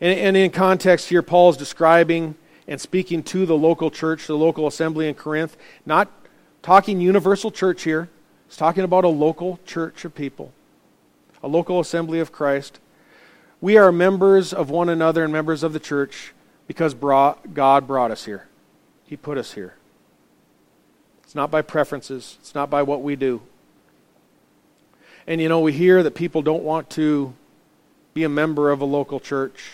And, 0.00 0.18
and 0.18 0.36
in 0.36 0.50
context 0.50 1.08
here, 1.08 1.22
Paul 1.22 1.50
is 1.50 1.56
describing 1.56 2.34
and 2.66 2.80
speaking 2.80 3.22
to 3.24 3.44
the 3.44 3.56
local 3.56 3.90
church, 3.90 4.26
the 4.26 4.36
local 4.36 4.66
assembly 4.66 5.08
in 5.08 5.14
Corinth, 5.14 5.56
not 5.84 6.10
talking 6.62 7.00
universal 7.00 7.50
church 7.50 7.82
here. 7.82 8.08
He's 8.46 8.56
talking 8.56 8.84
about 8.84 9.04
a 9.04 9.08
local 9.08 9.58
church 9.66 10.04
of 10.04 10.14
people, 10.14 10.52
a 11.42 11.48
local 11.48 11.80
assembly 11.80 12.20
of 12.20 12.32
Christ. 12.32 12.80
We 13.60 13.76
are 13.76 13.92
members 13.92 14.54
of 14.54 14.70
one 14.70 14.88
another 14.88 15.24
and 15.24 15.32
members 15.32 15.62
of 15.62 15.72
the 15.72 15.80
church 15.80 16.32
because 16.70 16.94
God 16.94 17.88
brought 17.88 18.12
us 18.12 18.26
here. 18.26 18.46
He 19.04 19.16
put 19.16 19.36
us 19.36 19.54
here. 19.54 19.74
It's 21.24 21.34
not 21.34 21.50
by 21.50 21.62
preferences, 21.62 22.36
it's 22.38 22.54
not 22.54 22.70
by 22.70 22.84
what 22.84 23.02
we 23.02 23.16
do. 23.16 23.42
And 25.26 25.40
you 25.40 25.48
know, 25.48 25.58
we 25.58 25.72
hear 25.72 26.00
that 26.04 26.12
people 26.12 26.42
don't 26.42 26.62
want 26.62 26.88
to 26.90 27.34
be 28.14 28.22
a 28.22 28.28
member 28.28 28.70
of 28.70 28.80
a 28.80 28.84
local 28.84 29.18
church. 29.18 29.72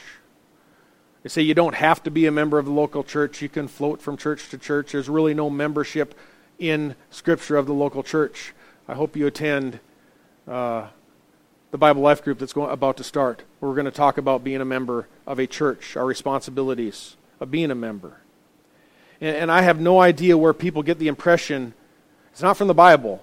They 1.23 1.29
say 1.29 1.43
you 1.43 1.53
don't 1.53 1.75
have 1.75 2.03
to 2.05 2.11
be 2.11 2.25
a 2.25 2.33
member 2.33 2.59
of 2.59 2.65
the 2.65 2.73
local 2.73 3.05
church. 3.05 3.43
You 3.43 3.51
can 3.51 3.69
float 3.69 4.01
from 4.01 4.17
church 4.17 4.49
to 4.49 4.57
church. 4.57 4.93
There's 4.93 5.11
really 5.11 5.35
no 5.35 5.51
membership 5.51 6.15
in 6.59 6.97
Scripture 7.11 7.59
of 7.59 7.67
the 7.67 7.75
local 7.75 8.05
church. 8.05 8.55
I 8.89 8.95
hope 8.95 9.17
you 9.17 9.27
attend 9.27 9.81
uh, 10.49 10.87
the 11.77 11.81
Bible 11.81 12.01
Life 12.01 12.25
group 12.25 12.39
that's 12.39 12.55
going, 12.55 12.71
about 12.71 12.97
to 12.97 13.05
start. 13.05 13.43
We're 13.61 13.75
going 13.75 13.85
to 13.85 13.91
talk 13.91 14.17
about 14.17 14.43
being 14.43 14.63
a 14.63 14.65
member 14.65 15.09
of 15.27 15.39
a 15.39 15.47
church, 15.47 15.95
our 15.95 16.07
responsibilities 16.07 17.19
of 17.39 17.51
being 17.51 17.71
a 17.71 17.75
member. 17.75 18.23
And, 19.21 19.37
and 19.37 19.53
I 19.53 19.61
have 19.61 19.79
no 19.79 20.01
idea 20.01 20.39
where 20.39 20.55
people 20.55 20.83
get 20.83 20.99
the 20.99 21.09
impression, 21.09 21.75
it's 22.33 22.41
not 22.41 22.57
from 22.57 22.69
the 22.69 22.73
Bible, 22.73 23.23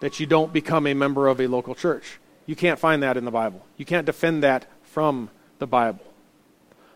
that 0.00 0.18
you 0.18 0.24
don't 0.24 0.50
become 0.50 0.86
a 0.86 0.94
member 0.94 1.28
of 1.28 1.42
a 1.42 1.46
local 1.46 1.74
church. 1.74 2.18
You 2.46 2.56
can't 2.56 2.78
find 2.78 3.02
that 3.02 3.18
in 3.18 3.26
the 3.26 3.30
Bible. 3.30 3.66
You 3.76 3.84
can't 3.84 4.06
defend 4.06 4.44
that 4.44 4.64
from 4.82 5.28
the 5.58 5.66
Bible. 5.66 6.06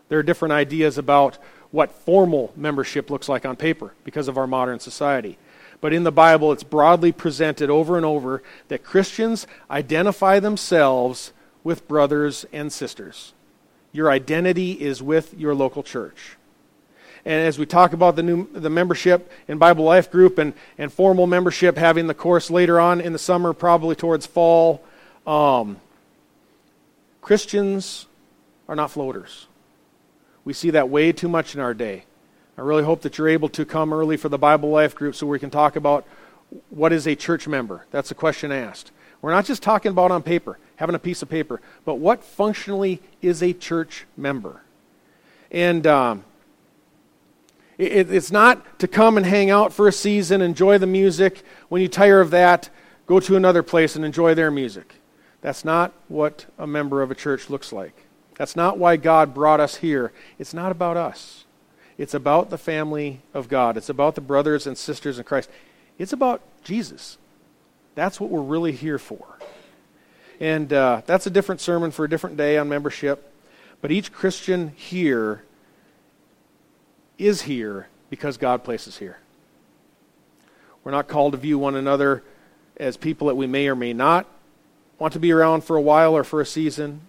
There 0.09 0.17
are 0.17 0.23
different 0.23 0.53
ideas 0.53 0.97
about 0.97 1.37
what 1.69 1.91
formal 1.91 2.51
membership 2.55 3.11
looks 3.11 3.29
like 3.29 3.45
on 3.45 3.57
paper 3.57 3.93
because 4.03 4.27
of 4.27 4.39
our 4.39 4.47
modern 4.47 4.79
society. 4.79 5.37
But 5.85 5.93
in 5.93 6.03
the 6.03 6.11
Bible, 6.11 6.51
it's 6.51 6.63
broadly 6.63 7.11
presented 7.11 7.69
over 7.69 7.95
and 7.95 8.03
over 8.03 8.41
that 8.69 8.83
Christians 8.83 9.45
identify 9.69 10.39
themselves 10.39 11.31
with 11.63 11.87
brothers 11.87 12.43
and 12.51 12.73
sisters. 12.73 13.33
Your 13.91 14.09
identity 14.09 14.71
is 14.71 15.03
with 15.03 15.35
your 15.35 15.53
local 15.53 15.83
church. 15.83 16.37
And 17.23 17.47
as 17.47 17.59
we 17.59 17.67
talk 17.67 17.93
about 17.93 18.15
the 18.15 18.23
new 18.23 18.51
the 18.51 18.71
membership 18.71 19.31
in 19.47 19.59
Bible 19.59 19.85
Life 19.85 20.09
Group 20.09 20.39
and, 20.39 20.55
and 20.79 20.91
formal 20.91 21.27
membership, 21.27 21.77
having 21.77 22.07
the 22.07 22.15
course 22.15 22.49
later 22.49 22.79
on 22.79 22.99
in 22.99 23.13
the 23.13 23.19
summer, 23.19 23.53
probably 23.53 23.95
towards 23.95 24.25
fall, 24.25 24.83
um, 25.27 25.79
Christians 27.21 28.07
are 28.67 28.75
not 28.75 28.89
floaters. 28.89 29.45
We 30.45 30.53
see 30.53 30.71
that 30.71 30.89
way 30.89 31.11
too 31.11 31.29
much 31.29 31.53
in 31.53 31.61
our 31.61 31.75
day. 31.75 32.05
I 32.57 32.61
really 32.61 32.83
hope 32.83 33.01
that 33.01 33.17
you're 33.17 33.27
able 33.27 33.49
to 33.49 33.65
come 33.65 33.93
early 33.93 34.17
for 34.17 34.29
the 34.29 34.37
Bible 34.37 34.69
Life 34.69 34.95
group 34.95 35.15
so 35.15 35.27
we 35.27 35.39
can 35.39 35.49
talk 35.49 35.75
about 35.75 36.05
what 36.69 36.93
is 36.93 37.07
a 37.07 37.15
church 37.15 37.47
member. 37.47 37.85
That's 37.91 38.11
a 38.11 38.15
question 38.15 38.51
asked. 38.51 38.91
We're 39.21 39.31
not 39.31 39.45
just 39.45 39.63
talking 39.63 39.91
about 39.91 40.11
on 40.11 40.23
paper, 40.23 40.59
having 40.75 40.95
a 40.95 40.99
piece 40.99 41.21
of 41.21 41.29
paper, 41.29 41.61
but 41.83 41.95
what 41.95 42.23
functionally 42.23 43.01
is 43.21 43.41
a 43.41 43.53
church 43.53 44.05
member? 44.15 44.61
And 45.51 45.85
um, 45.87 46.23
it, 47.77 48.11
it's 48.11 48.31
not 48.31 48.79
to 48.79 48.87
come 48.87 49.17
and 49.17 49.25
hang 49.25 49.49
out 49.49 49.73
for 49.73 49.87
a 49.87 49.91
season, 49.91 50.41
enjoy 50.41 50.77
the 50.77 50.87
music. 50.87 51.43
When 51.69 51.81
you 51.81 51.87
tire 51.87 52.21
of 52.21 52.31
that, 52.31 52.69
go 53.05 53.19
to 53.19 53.35
another 53.35 53.63
place 53.63 53.95
and 53.95 54.05
enjoy 54.05 54.33
their 54.33 54.51
music. 54.51 54.95
That's 55.41 55.65
not 55.65 55.93
what 56.07 56.45
a 56.57 56.65
member 56.65 57.01
of 57.01 57.11
a 57.11 57.15
church 57.15 57.49
looks 57.49 57.73
like. 57.73 58.05
That's 58.35 58.55
not 58.55 58.77
why 58.77 58.97
God 58.97 59.33
brought 59.33 59.59
us 59.59 59.77
here. 59.77 60.11
It's 60.39 60.53
not 60.53 60.71
about 60.71 60.97
us. 60.97 61.44
It's 61.97 62.13
about 62.13 62.49
the 62.49 62.57
family 62.57 63.21
of 63.33 63.47
God. 63.47 63.77
It's 63.77 63.89
about 63.89 64.15
the 64.15 64.21
brothers 64.21 64.67
and 64.67 64.77
sisters 64.77 65.17
in 65.17 65.23
Christ. 65.23 65.49
It's 65.97 66.13
about 66.13 66.41
Jesus. 66.63 67.17
That's 67.95 68.19
what 68.19 68.29
we're 68.29 68.41
really 68.41 68.73
here 68.73 68.99
for. 68.99 69.25
And 70.39 70.71
uh, 70.73 71.01
that's 71.05 71.25
a 71.25 71.29
different 71.29 71.61
sermon 71.61 71.91
for 71.91 72.03
a 72.03 72.09
different 72.09 72.35
day 72.35 72.57
on 72.57 72.67
membership. 72.67 73.31
But 73.81 73.91
each 73.91 74.11
Christian 74.11 74.73
here 74.75 75.43
is 77.17 77.43
here 77.43 77.87
because 78.09 78.37
God 78.37 78.63
places 78.63 78.97
here. 78.97 79.19
We're 80.83 80.91
not 80.91 81.07
called 81.07 81.31
to 81.31 81.37
view 81.37 81.57
one 81.57 81.75
another 81.75 82.23
as 82.77 82.97
people 82.97 83.27
that 83.27 83.35
we 83.35 83.47
may 83.47 83.67
or 83.67 83.75
may 83.75 83.93
not 83.93 84.27
want 84.99 85.13
to 85.13 85.19
be 85.19 85.31
around 85.31 85.63
for 85.63 85.75
a 85.75 85.81
while 85.81 86.15
or 86.15 86.23
for 86.23 86.41
a 86.41 86.45
season. 86.45 87.01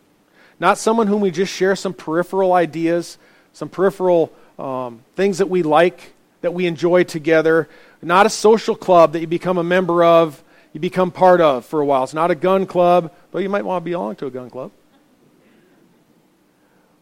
Not 0.58 0.78
someone 0.78 1.08
whom 1.08 1.20
we 1.20 1.30
just 1.30 1.52
share 1.52 1.76
some 1.76 1.92
peripheral 1.92 2.52
ideas, 2.52 3.18
some 3.52 3.68
peripheral 3.68 4.32
um, 4.58 5.02
things 5.14 5.38
that 5.38 5.48
we 5.48 5.62
like, 5.62 6.12
that 6.40 6.54
we 6.54 6.66
enjoy 6.66 7.04
together. 7.04 7.68
Not 8.02 8.26
a 8.26 8.30
social 8.30 8.76
club 8.76 9.12
that 9.12 9.20
you 9.20 9.26
become 9.26 9.58
a 9.58 9.64
member 9.64 10.04
of, 10.04 10.42
you 10.72 10.80
become 10.80 11.10
part 11.10 11.40
of 11.40 11.64
for 11.64 11.80
a 11.80 11.86
while. 11.86 12.04
It's 12.04 12.14
not 12.14 12.30
a 12.30 12.34
gun 12.34 12.66
club, 12.66 13.12
though 13.32 13.38
you 13.38 13.48
might 13.48 13.64
want 13.64 13.84
to 13.84 13.90
belong 13.90 14.16
to 14.16 14.26
a 14.26 14.30
gun 14.30 14.50
club. 14.50 14.70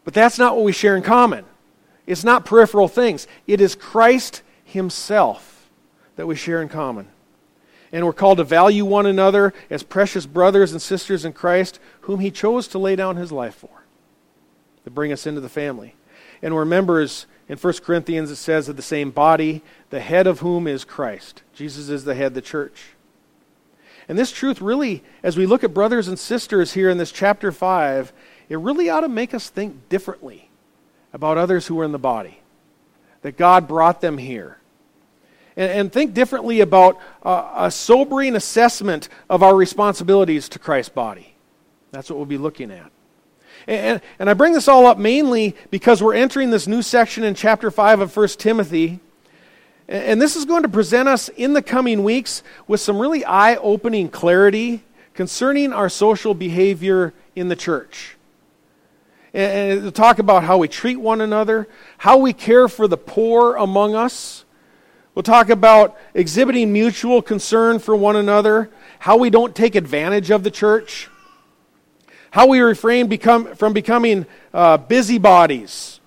But 0.04 0.14
that's 0.14 0.38
not 0.38 0.56
what 0.56 0.64
we 0.64 0.72
share 0.72 0.96
in 0.96 1.02
common. 1.02 1.44
It's 2.06 2.24
not 2.24 2.44
peripheral 2.44 2.88
things, 2.88 3.26
it 3.46 3.60
is 3.60 3.74
Christ 3.74 4.42
Himself 4.64 5.68
that 6.16 6.26
we 6.26 6.36
share 6.36 6.62
in 6.62 6.68
common 6.68 7.08
and 7.94 8.04
we're 8.04 8.12
called 8.12 8.38
to 8.38 8.44
value 8.44 8.84
one 8.84 9.06
another 9.06 9.54
as 9.70 9.84
precious 9.84 10.26
brothers 10.26 10.72
and 10.72 10.82
sisters 10.82 11.24
in 11.24 11.32
Christ, 11.32 11.78
whom 12.00 12.18
He 12.18 12.32
chose 12.32 12.66
to 12.68 12.78
lay 12.78 12.96
down 12.96 13.14
His 13.14 13.30
life 13.30 13.54
for, 13.54 13.84
to 14.82 14.90
bring 14.90 15.12
us 15.12 15.28
into 15.28 15.40
the 15.40 15.48
family. 15.48 15.94
And 16.42 16.56
we're 16.56 16.64
members, 16.64 17.26
in 17.48 17.58
1 17.58 17.72
Corinthians, 17.84 18.30
it 18.30 18.36
says, 18.36 18.68
of 18.68 18.76
the 18.76 18.82
same 18.82 19.10
body, 19.10 19.62
the 19.90 20.00
head 20.00 20.26
of 20.26 20.40
whom 20.40 20.66
is 20.66 20.84
Christ. 20.84 21.42
Jesus 21.52 21.88
is 21.88 22.04
the 22.04 22.14
head, 22.14 22.28
of 22.28 22.34
the 22.34 22.42
church. 22.42 22.94
And 24.08 24.18
this 24.18 24.32
truth 24.32 24.60
really, 24.60 25.02
as 25.22 25.36
we 25.36 25.46
look 25.46 25.64
at 25.64 25.74
brothers 25.74 26.08
and 26.08 26.18
sisters 26.18 26.72
here 26.72 26.90
in 26.90 26.98
this 26.98 27.12
chapter 27.12 27.52
5, 27.52 28.12
it 28.48 28.58
really 28.58 28.88
ought 28.88 29.00
to 29.00 29.08
make 29.08 29.34
us 29.34 29.48
think 29.48 29.88
differently 29.88 30.50
about 31.12 31.38
others 31.38 31.66
who 31.66 31.78
are 31.80 31.84
in 31.84 31.92
the 31.92 31.98
body. 31.98 32.40
That 33.22 33.36
God 33.36 33.66
brought 33.68 34.00
them 34.00 34.18
here 34.18 34.58
and, 35.56 35.70
and 35.70 35.92
think 35.92 36.14
differently 36.14 36.60
about 36.60 36.98
uh, 37.22 37.52
a 37.56 37.70
sobering 37.70 38.36
assessment 38.36 39.08
of 39.30 39.42
our 39.42 39.54
responsibilities 39.54 40.48
to 40.50 40.58
Christ's 40.58 40.90
body. 40.90 41.34
That's 41.90 42.10
what 42.10 42.16
we'll 42.16 42.26
be 42.26 42.38
looking 42.38 42.70
at. 42.70 42.90
And, 43.66 44.00
and 44.18 44.28
I 44.28 44.34
bring 44.34 44.52
this 44.52 44.68
all 44.68 44.86
up 44.86 44.98
mainly 44.98 45.56
because 45.70 46.02
we're 46.02 46.14
entering 46.14 46.50
this 46.50 46.66
new 46.66 46.82
section 46.82 47.24
in 47.24 47.34
chapter 47.34 47.70
5 47.70 48.00
of 48.00 48.16
1 48.16 48.28
Timothy. 48.28 49.00
And 49.88 50.20
this 50.20 50.36
is 50.36 50.44
going 50.44 50.62
to 50.62 50.68
present 50.68 51.08
us 51.08 51.28
in 51.28 51.52
the 51.52 51.62
coming 51.62 52.02
weeks 52.02 52.42
with 52.66 52.80
some 52.80 52.98
really 52.98 53.24
eye 53.24 53.56
opening 53.56 54.08
clarity 54.08 54.82
concerning 55.14 55.72
our 55.72 55.88
social 55.88 56.34
behavior 56.34 57.12
in 57.36 57.48
the 57.48 57.56
church. 57.56 58.16
And 59.32 59.82
to 59.82 59.90
talk 59.90 60.18
about 60.18 60.44
how 60.44 60.58
we 60.58 60.68
treat 60.68 60.96
one 60.96 61.20
another, 61.20 61.68
how 61.98 62.18
we 62.18 62.32
care 62.32 62.68
for 62.68 62.86
the 62.86 62.96
poor 62.96 63.56
among 63.56 63.94
us, 63.94 64.44
We'll 65.14 65.22
talk 65.22 65.48
about 65.48 65.96
exhibiting 66.12 66.72
mutual 66.72 67.22
concern 67.22 67.78
for 67.78 67.94
one 67.94 68.16
another, 68.16 68.68
how 68.98 69.16
we 69.16 69.30
don't 69.30 69.54
take 69.54 69.76
advantage 69.76 70.30
of 70.30 70.42
the 70.42 70.50
church, 70.50 71.08
how 72.34 72.48
we 72.48 72.58
refrain 72.58 73.06
become, 73.06 73.54
from 73.54 73.72
becoming 73.72 74.26
uh, 74.52 74.76
busybodies, 74.76 76.00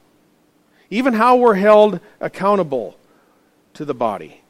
even 0.90 1.14
how 1.14 1.38
we're 1.38 1.54
held 1.54 2.02
accountable 2.20 2.98
to 3.74 3.86
the 3.86 3.94
body. 3.94 4.42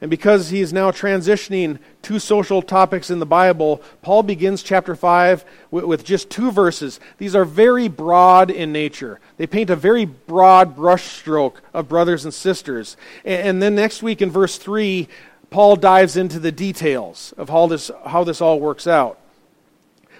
And 0.00 0.08
because 0.08 0.48
he 0.48 0.62
is 0.62 0.72
now 0.72 0.90
transitioning 0.90 1.80
two 2.00 2.18
social 2.18 2.62
topics 2.62 3.10
in 3.10 3.18
the 3.18 3.26
Bible, 3.26 3.82
Paul 4.00 4.22
begins 4.22 4.62
chapter 4.62 4.96
5 4.96 5.44
with, 5.70 5.84
with, 5.84 6.02
just 6.02 6.30
two 6.30 6.50
verses. 6.50 6.98
These 7.18 7.36
are 7.36 7.44
very 7.44 7.88
broad 7.88 8.50
in 8.50 8.72
nature. 8.72 9.20
They 9.36 9.46
paint 9.46 9.68
a 9.68 9.76
very 9.76 10.06
broad 10.06 10.74
brushstroke 10.74 11.56
of 11.74 11.90
brothers 11.90 12.24
and 12.24 12.32
sisters. 12.32 12.96
And, 13.26 13.48
and 13.48 13.62
then 13.62 13.74
next 13.74 14.02
week 14.02 14.22
in 14.22 14.30
verse 14.30 14.56
3, 14.56 15.08
Paul 15.50 15.76
dives 15.76 16.16
into 16.16 16.38
the 16.38 16.52
details 16.52 17.34
of 17.36 17.50
how 17.50 17.66
this, 17.66 17.90
how 18.06 18.24
this 18.24 18.40
all 18.40 18.58
works 18.60 18.86
out. 18.86 19.18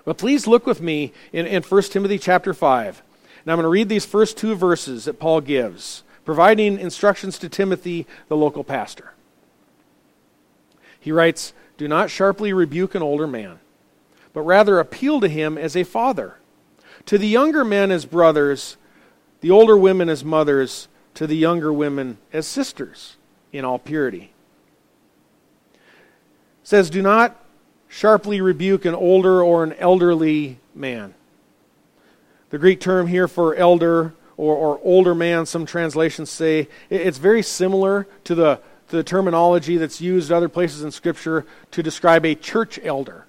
But 0.04 0.18
please 0.18 0.46
look 0.46 0.66
with 0.66 0.80
me 0.80 1.12
in, 1.32 1.46
in 1.46 1.62
1 1.62 1.82
Timothy 1.84 2.18
chapter 2.18 2.52
5. 2.52 3.02
And 3.44 3.52
I'm 3.52 3.56
going 3.56 3.64
to 3.64 3.68
read 3.68 3.88
these 3.88 4.06
first 4.06 4.36
two 4.36 4.54
verses 4.54 5.04
that 5.04 5.18
Paul 5.18 5.40
gives, 5.40 6.02
providing 6.24 6.78
instructions 6.78 7.38
to 7.38 7.48
Timothy, 7.48 8.06
the 8.28 8.36
local 8.36 8.64
pastor. 8.64 9.12
He 10.98 11.12
writes, 11.12 11.52
Do 11.76 11.88
not 11.88 12.10
sharply 12.10 12.52
rebuke 12.52 12.94
an 12.94 13.02
older 13.02 13.26
man, 13.26 13.60
but 14.32 14.42
rather 14.42 14.78
appeal 14.78 15.20
to 15.20 15.28
him 15.28 15.58
as 15.58 15.76
a 15.76 15.84
father. 15.84 16.38
To 17.06 17.18
the 17.18 17.26
younger 17.26 17.64
men 17.64 17.90
as 17.90 18.06
brothers, 18.06 18.76
the 19.40 19.50
older 19.50 19.76
women 19.76 20.08
as 20.08 20.24
mothers, 20.24 20.88
to 21.14 21.26
the 21.26 21.36
younger 21.36 21.72
women 21.72 22.18
as 22.32 22.46
sisters 22.46 23.16
in 23.52 23.64
all 23.64 23.78
purity. 23.78 24.32
It 25.74 25.80
says, 26.68 26.88
Do 26.88 27.02
not 27.02 27.38
sharply 27.94 28.40
rebuke 28.40 28.84
an 28.84 28.94
older 28.94 29.42
or 29.42 29.62
an 29.62 29.72
elderly 29.74 30.58
man. 30.74 31.14
The 32.50 32.58
Greek 32.58 32.80
term 32.80 33.06
here 33.06 33.28
for 33.28 33.54
elder 33.54 34.14
or, 34.36 34.56
or 34.56 34.80
older 34.82 35.14
man, 35.14 35.46
some 35.46 35.64
translations 35.64 36.28
say, 36.28 36.68
it's 36.90 37.18
very 37.18 37.42
similar 37.42 38.06
to 38.24 38.34
the 38.34 38.60
the 38.88 39.02
terminology 39.02 39.76
that's 39.76 40.00
used 40.00 40.30
other 40.30 40.48
places 40.48 40.82
in 40.82 40.90
Scripture 40.90 41.46
to 41.70 41.82
describe 41.82 42.24
a 42.24 42.34
church 42.34 42.78
elder. 42.82 43.26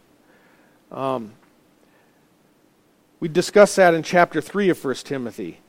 Um, 0.91 1.33
We 3.19 3.29
discussed 3.29 3.77
that 3.77 3.93
in 3.93 4.03
chapter 4.03 4.41
3 4.41 4.69
of 4.69 4.83
1 4.83 4.95
Timothy. 4.95 5.59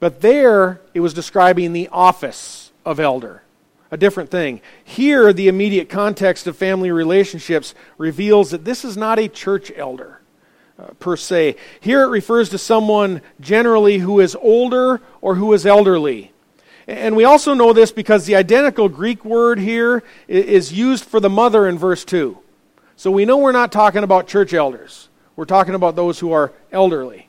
But 0.00 0.20
there, 0.20 0.80
it 0.94 1.00
was 1.00 1.14
describing 1.14 1.72
the 1.72 1.88
office 1.88 2.72
of 2.84 3.00
elder, 3.00 3.42
a 3.90 3.96
different 3.96 4.30
thing. 4.30 4.60
Here, 4.84 5.32
the 5.32 5.48
immediate 5.48 5.88
context 5.88 6.46
of 6.46 6.56
family 6.56 6.90
relationships 6.90 7.74
reveals 7.96 8.50
that 8.50 8.64
this 8.64 8.84
is 8.84 8.96
not 8.96 9.18
a 9.18 9.28
church 9.28 9.72
elder. 9.76 10.20
Uh, 10.80 10.92
per 11.00 11.16
se. 11.16 11.56
Here 11.80 12.02
it 12.02 12.06
refers 12.08 12.50
to 12.50 12.58
someone 12.58 13.20
generally 13.40 13.98
who 13.98 14.20
is 14.20 14.36
older 14.36 15.00
or 15.20 15.34
who 15.34 15.52
is 15.52 15.66
elderly. 15.66 16.30
And 16.86 17.16
we 17.16 17.24
also 17.24 17.52
know 17.52 17.72
this 17.72 17.90
because 17.90 18.26
the 18.26 18.36
identical 18.36 18.88
Greek 18.88 19.24
word 19.24 19.58
here 19.58 20.04
is 20.28 20.72
used 20.72 21.04
for 21.04 21.18
the 21.18 21.28
mother 21.28 21.66
in 21.66 21.78
verse 21.78 22.04
2. 22.04 22.38
So 22.94 23.10
we 23.10 23.24
know 23.24 23.38
we're 23.38 23.50
not 23.50 23.72
talking 23.72 24.04
about 24.04 24.28
church 24.28 24.54
elders. 24.54 25.08
We're 25.34 25.46
talking 25.46 25.74
about 25.74 25.96
those 25.96 26.20
who 26.20 26.30
are 26.30 26.52
elderly. 26.70 27.28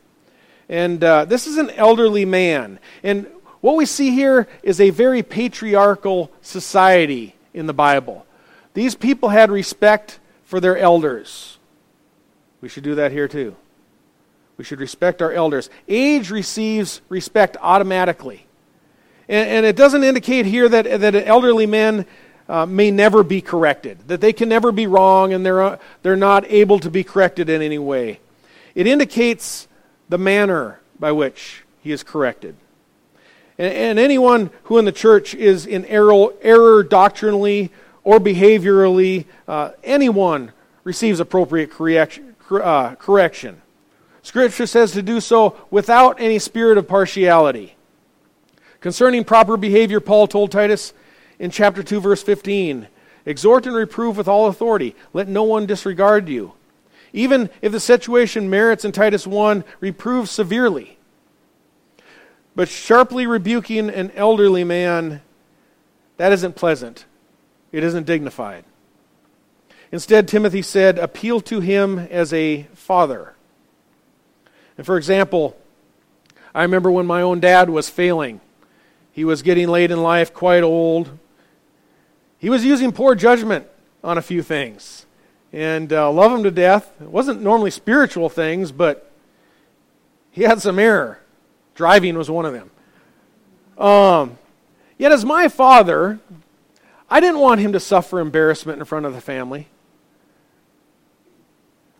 And 0.69 1.03
uh, 1.03 1.25
this 1.25 1.47
is 1.47 1.57
an 1.57 1.71
elderly 1.71 2.25
man. 2.25 2.79
And 3.01 3.25
what 3.61 3.75
we 3.75 3.85
see 3.85 4.11
here 4.11 4.47
is 4.63 4.79
a 4.79 4.89
very 4.89 5.23
patriarchal 5.23 6.31
society 6.41 7.35
in 7.53 7.65
the 7.65 7.73
Bible. 7.73 8.25
These 8.73 8.95
people 8.95 9.29
had 9.29 9.51
respect 9.51 10.19
for 10.45 10.59
their 10.59 10.77
elders. 10.77 11.57
We 12.61 12.69
should 12.69 12.83
do 12.83 12.95
that 12.95 13.11
here 13.11 13.27
too. 13.27 13.55
We 14.57 14.63
should 14.63 14.79
respect 14.79 15.21
our 15.21 15.31
elders. 15.31 15.69
Age 15.87 16.31
receives 16.31 17.01
respect 17.07 17.57
automatically. 17.61 18.45
And, 19.27 19.49
and 19.49 19.65
it 19.65 19.75
doesn't 19.75 20.03
indicate 20.03 20.45
here 20.45 20.67
that, 20.67 21.01
that 21.01 21.15
elderly 21.15 21.65
men 21.65 22.05
uh, 22.49 22.65
may 22.65 22.91
never 22.91 23.23
be 23.23 23.41
corrected, 23.41 23.99
that 24.07 24.21
they 24.21 24.33
can 24.33 24.49
never 24.49 24.71
be 24.71 24.87
wrong 24.87 25.33
and 25.33 25.45
they're, 25.45 25.61
uh, 25.61 25.77
they're 26.01 26.15
not 26.15 26.49
able 26.49 26.79
to 26.79 26.89
be 26.89 27.03
corrected 27.03 27.47
in 27.47 27.61
any 27.61 27.77
way. 27.77 28.19
It 28.75 28.87
indicates 28.87 29.67
the 30.09 30.17
manner 30.17 30.79
by 30.99 31.11
which 31.11 31.63
he 31.81 31.91
is 31.91 32.03
corrected. 32.03 32.55
And, 33.59 33.73
and 33.73 33.99
anyone 33.99 34.49
who 34.63 34.79
in 34.79 34.85
the 34.85 34.91
church 34.91 35.35
is 35.35 35.67
in 35.67 35.85
error, 35.85 36.29
error 36.41 36.81
doctrinally 36.81 37.71
or 38.03 38.19
behaviorally, 38.19 39.25
uh, 39.47 39.71
anyone 39.83 40.51
receives 40.83 41.19
appropriate 41.19 41.69
correction 41.69 42.35
uh, 42.49 42.95
correction. 42.95 43.61
Scripture 44.23 44.65
says 44.65 44.91
to 44.93 45.01
do 45.01 45.19
so 45.19 45.55
without 45.69 46.19
any 46.19 46.39
spirit 46.39 46.77
of 46.77 46.87
partiality. 46.87 47.75
Concerning 48.79 49.23
proper 49.23 49.57
behavior, 49.57 49.99
Paul 49.99 50.27
told 50.27 50.51
Titus 50.51 50.93
in 51.37 51.51
chapter 51.51 51.83
2, 51.83 52.01
verse 52.01 52.23
15 52.23 52.87
Exhort 53.25 53.67
and 53.67 53.75
reprove 53.75 54.17
with 54.17 54.27
all 54.27 54.47
authority. 54.47 54.95
Let 55.13 55.27
no 55.27 55.43
one 55.43 55.65
disregard 55.65 56.29
you. 56.29 56.53
Even 57.11 57.49
if 57.61 57.71
the 57.71 57.79
situation 57.79 58.49
merits 58.49 58.85
in 58.85 58.91
Titus 58.91 59.27
1, 59.27 59.63
reprove 59.79 60.29
severely. 60.29 60.98
But 62.59 62.67
sharply 62.67 63.25
rebuking 63.25 63.89
an 63.89 64.11
elderly 64.17 64.65
man, 64.65 65.21
that 66.17 66.33
isn't 66.33 66.57
pleasant. 66.57 67.05
It 67.71 67.85
isn't 67.85 68.05
dignified. 68.05 68.65
Instead, 69.93 70.27
Timothy 70.27 70.61
said, 70.61 70.99
appeal 70.99 71.39
to 71.39 71.61
him 71.61 71.97
as 71.97 72.33
a 72.33 72.63
father. 72.73 73.33
And 74.77 74.85
for 74.85 74.97
example, 74.97 75.55
I 76.53 76.63
remember 76.63 76.91
when 76.91 77.05
my 77.05 77.21
own 77.21 77.39
dad 77.39 77.69
was 77.69 77.89
failing. 77.89 78.41
He 79.13 79.23
was 79.23 79.41
getting 79.41 79.69
late 79.69 79.89
in 79.89 80.03
life, 80.03 80.33
quite 80.33 80.61
old. 80.61 81.17
He 82.39 82.49
was 82.49 82.65
using 82.65 82.91
poor 82.91 83.15
judgment 83.15 83.67
on 84.03 84.17
a 84.17 84.21
few 84.21 84.43
things. 84.43 85.05
And 85.53 85.93
uh, 85.93 86.11
love 86.11 86.33
him 86.33 86.43
to 86.43 86.51
death. 86.51 86.91
It 86.99 87.07
wasn't 87.07 87.41
normally 87.41 87.71
spiritual 87.71 88.27
things, 88.27 88.73
but 88.73 89.09
he 90.29 90.43
had 90.43 90.61
some 90.61 90.77
error. 90.77 91.21
Driving 91.79 92.17
was 92.17 92.29
one 92.29 92.45
of 92.45 92.51
them. 92.51 92.69
Um, 93.77 94.37
yet, 94.97 95.13
as 95.13 95.23
my 95.23 95.47
father, 95.47 96.19
I 97.09 97.21
didn't 97.21 97.39
want 97.39 97.61
him 97.61 97.71
to 97.71 97.79
suffer 97.79 98.19
embarrassment 98.19 98.79
in 98.79 98.85
front 98.85 99.05
of 99.05 99.13
the 99.13 99.21
family. 99.21 99.69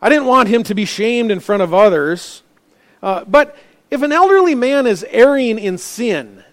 I 0.01 0.09
didn't 0.09 0.25
want 0.25 0.49
him 0.49 0.63
to 0.63 0.75
be 0.75 0.83
shamed 0.83 1.31
in 1.31 1.39
front 1.39 1.63
of 1.63 1.73
others. 1.73 2.43
Uh, 3.01 3.23
but 3.23 3.55
if 3.89 4.01
an 4.01 4.11
elderly 4.11 4.53
man 4.53 4.85
is 4.85 5.05
erring 5.11 5.57
in 5.57 5.77
sin, 5.77 6.43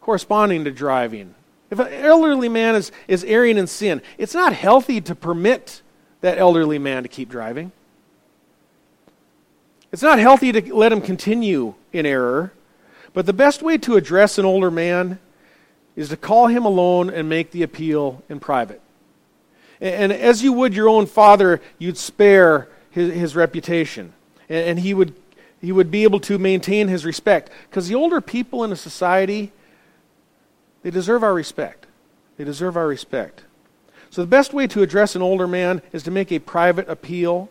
corresponding 0.00 0.64
to 0.64 0.70
driving, 0.70 1.34
if 1.68 1.78
an 1.78 1.92
elderly 1.92 2.48
man 2.48 2.74
is, 2.74 2.90
is 3.06 3.22
erring 3.24 3.58
in 3.58 3.66
sin, 3.66 4.00
it's 4.16 4.32
not 4.32 4.54
healthy 4.54 5.02
to 5.02 5.14
permit 5.14 5.82
that 6.22 6.38
elderly 6.38 6.78
man 6.78 7.02
to 7.02 7.08
keep 7.10 7.28
driving. 7.28 7.70
It's 9.92 10.02
not 10.02 10.18
healthy 10.18 10.52
to 10.52 10.74
let 10.74 10.92
him 10.92 11.00
continue 11.00 11.74
in 11.92 12.06
error. 12.06 12.52
But 13.12 13.26
the 13.26 13.32
best 13.32 13.62
way 13.62 13.76
to 13.78 13.96
address 13.96 14.38
an 14.38 14.44
older 14.44 14.70
man 14.70 15.18
is 15.96 16.10
to 16.10 16.16
call 16.16 16.46
him 16.46 16.64
alone 16.64 17.10
and 17.10 17.28
make 17.28 17.50
the 17.50 17.62
appeal 17.62 18.22
in 18.28 18.40
private. 18.40 18.80
And 19.80 20.12
as 20.12 20.42
you 20.42 20.52
would 20.52 20.74
your 20.74 20.88
own 20.88 21.06
father, 21.06 21.60
you'd 21.78 21.96
spare 21.96 22.68
his, 22.90 23.12
his 23.12 23.36
reputation. 23.36 24.12
And, 24.48 24.80
he, 24.80 24.94
would, 24.94 25.14
he 25.60 25.72
would 25.72 25.90
be 25.90 26.02
able 26.02 26.20
to 26.20 26.38
maintain 26.38 26.88
his 26.88 27.04
respect. 27.04 27.50
Because 27.68 27.88
the 27.88 27.94
older 27.94 28.20
people 28.20 28.62
in 28.64 28.72
a 28.72 28.76
society, 28.76 29.52
they 30.82 30.90
deserve 30.90 31.22
our 31.22 31.34
respect. 31.34 31.86
They 32.36 32.44
deserve 32.44 32.76
our 32.76 32.86
respect. 32.86 33.44
So 34.10 34.22
the 34.22 34.28
best 34.28 34.52
way 34.52 34.66
to 34.68 34.82
address 34.82 35.14
an 35.14 35.22
older 35.22 35.46
man 35.46 35.82
is 35.92 36.02
to 36.04 36.10
make 36.10 36.32
a 36.32 36.40
private 36.40 36.88
appeal. 36.88 37.48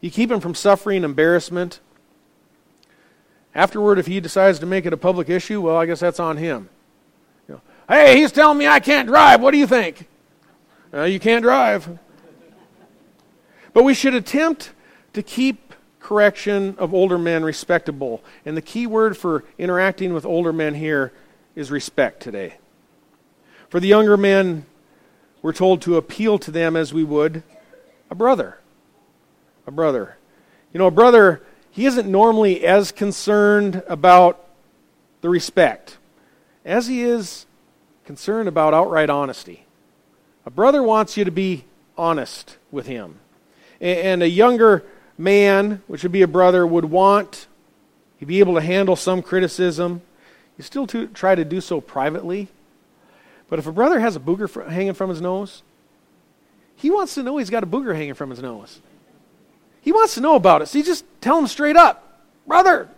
You 0.00 0.10
keep 0.10 0.30
him 0.30 0.40
from 0.40 0.54
suffering 0.54 1.04
embarrassment. 1.04 1.80
Afterward, 3.54 3.98
if 3.98 4.06
he 4.06 4.20
decides 4.20 4.58
to 4.60 4.66
make 4.66 4.86
it 4.86 4.92
a 4.92 4.96
public 4.96 5.28
issue, 5.28 5.60
well, 5.60 5.76
I 5.76 5.86
guess 5.86 6.00
that's 6.00 6.20
on 6.20 6.36
him. 6.36 6.68
You 7.48 7.54
know, 7.54 7.60
hey, 7.88 8.18
he's 8.18 8.32
telling 8.32 8.58
me 8.58 8.66
I 8.66 8.80
can't 8.80 9.08
drive. 9.08 9.42
What 9.42 9.50
do 9.50 9.58
you 9.58 9.66
think? 9.66 10.08
Uh, 10.92 11.02
you 11.02 11.20
can't 11.20 11.42
drive. 11.42 11.98
But 13.72 13.84
we 13.84 13.94
should 13.94 14.14
attempt 14.14 14.72
to 15.12 15.22
keep 15.22 15.74
correction 16.00 16.74
of 16.78 16.94
older 16.94 17.18
men 17.18 17.44
respectable. 17.44 18.22
And 18.44 18.56
the 18.56 18.62
key 18.62 18.86
word 18.86 19.16
for 19.16 19.44
interacting 19.58 20.12
with 20.12 20.24
older 20.24 20.52
men 20.52 20.74
here 20.74 21.12
is 21.54 21.70
respect 21.70 22.20
today. 22.20 22.56
For 23.68 23.78
the 23.78 23.88
younger 23.88 24.16
men, 24.16 24.66
we're 25.42 25.52
told 25.52 25.82
to 25.82 25.96
appeal 25.96 26.38
to 26.40 26.50
them 26.50 26.74
as 26.74 26.92
we 26.92 27.04
would 27.04 27.42
a 28.10 28.14
brother. 28.14 28.58
A 29.70 29.72
brother. 29.72 30.16
You 30.72 30.78
know, 30.78 30.88
a 30.88 30.90
brother, 30.90 31.40
he 31.70 31.86
isn't 31.86 32.10
normally 32.10 32.64
as 32.66 32.90
concerned 32.90 33.84
about 33.86 34.44
the 35.20 35.28
respect 35.28 35.96
as 36.64 36.88
he 36.88 37.02
is 37.02 37.46
concerned 38.04 38.48
about 38.48 38.74
outright 38.74 39.08
honesty. 39.08 39.66
A 40.44 40.50
brother 40.50 40.82
wants 40.82 41.16
you 41.16 41.24
to 41.24 41.30
be 41.30 41.66
honest 41.96 42.56
with 42.72 42.88
him. 42.88 43.20
And 43.80 44.24
a 44.24 44.28
younger 44.28 44.82
man, 45.16 45.84
which 45.86 46.02
would 46.02 46.10
be 46.10 46.22
a 46.22 46.26
brother, 46.26 46.66
would 46.66 46.86
want 46.86 47.46
to 48.18 48.26
be 48.26 48.40
able 48.40 48.54
to 48.54 48.60
handle 48.60 48.96
some 48.96 49.22
criticism. 49.22 50.02
You 50.58 50.64
still 50.64 50.88
try 50.88 51.36
to 51.36 51.44
do 51.44 51.60
so 51.60 51.80
privately. 51.80 52.48
But 53.48 53.60
if 53.60 53.68
a 53.68 53.72
brother 53.72 54.00
has 54.00 54.16
a 54.16 54.20
booger 54.20 54.68
hanging 54.68 54.94
from 54.94 55.10
his 55.10 55.20
nose, 55.20 55.62
he 56.74 56.90
wants 56.90 57.14
to 57.14 57.22
know 57.22 57.36
he's 57.36 57.50
got 57.50 57.62
a 57.62 57.66
booger 57.66 57.94
hanging 57.94 58.14
from 58.14 58.30
his 58.30 58.40
nose. 58.40 58.80
He 59.80 59.92
wants 59.92 60.14
to 60.14 60.20
know 60.20 60.34
about 60.34 60.62
it. 60.62 60.66
So 60.66 60.78
you 60.78 60.84
just 60.84 61.04
tell 61.20 61.38
him 61.38 61.46
straight 61.46 61.76
up, 61.76 62.20
brother, 62.46 62.88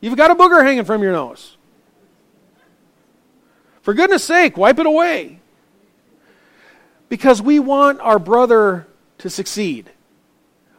you've 0.00 0.16
got 0.16 0.30
a 0.30 0.34
booger 0.34 0.62
hanging 0.62 0.84
from 0.84 1.02
your 1.02 1.12
nose. 1.12 1.56
For 3.82 3.94
goodness 3.94 4.24
sake, 4.24 4.56
wipe 4.56 4.78
it 4.78 4.86
away 4.86 5.38
because 7.08 7.40
we 7.40 7.58
want 7.60 8.00
our 8.00 8.18
brother 8.18 8.86
to 9.18 9.30
succeed. 9.30 9.90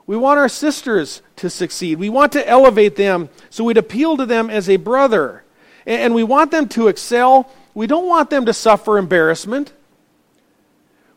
We 0.06 0.18
want 0.18 0.40
our 0.40 0.50
sisters 0.50 1.22
to 1.38 1.50
succeed. 1.50 2.00
We 2.00 2.10
want 2.10 2.32
to 2.34 2.48
elevate 2.48 2.96
them, 2.96 3.30
so 3.50 3.64
we'd 3.64 3.78
appeal 3.78 4.18
to 4.18 4.26
them 4.26 4.50
as 4.50 4.70
a 4.70 4.78
brother. 4.78 5.44
And 5.86 6.14
we 6.14 6.24
want 6.24 6.52
them 6.52 6.68
to 6.70 6.88
excel. 6.88 7.50
We 7.74 7.88
don't 7.88 8.08
want 8.08 8.30
them 8.30 8.46
to 8.46 8.54
suffer 8.54 8.98
embarrassment. 8.98 9.74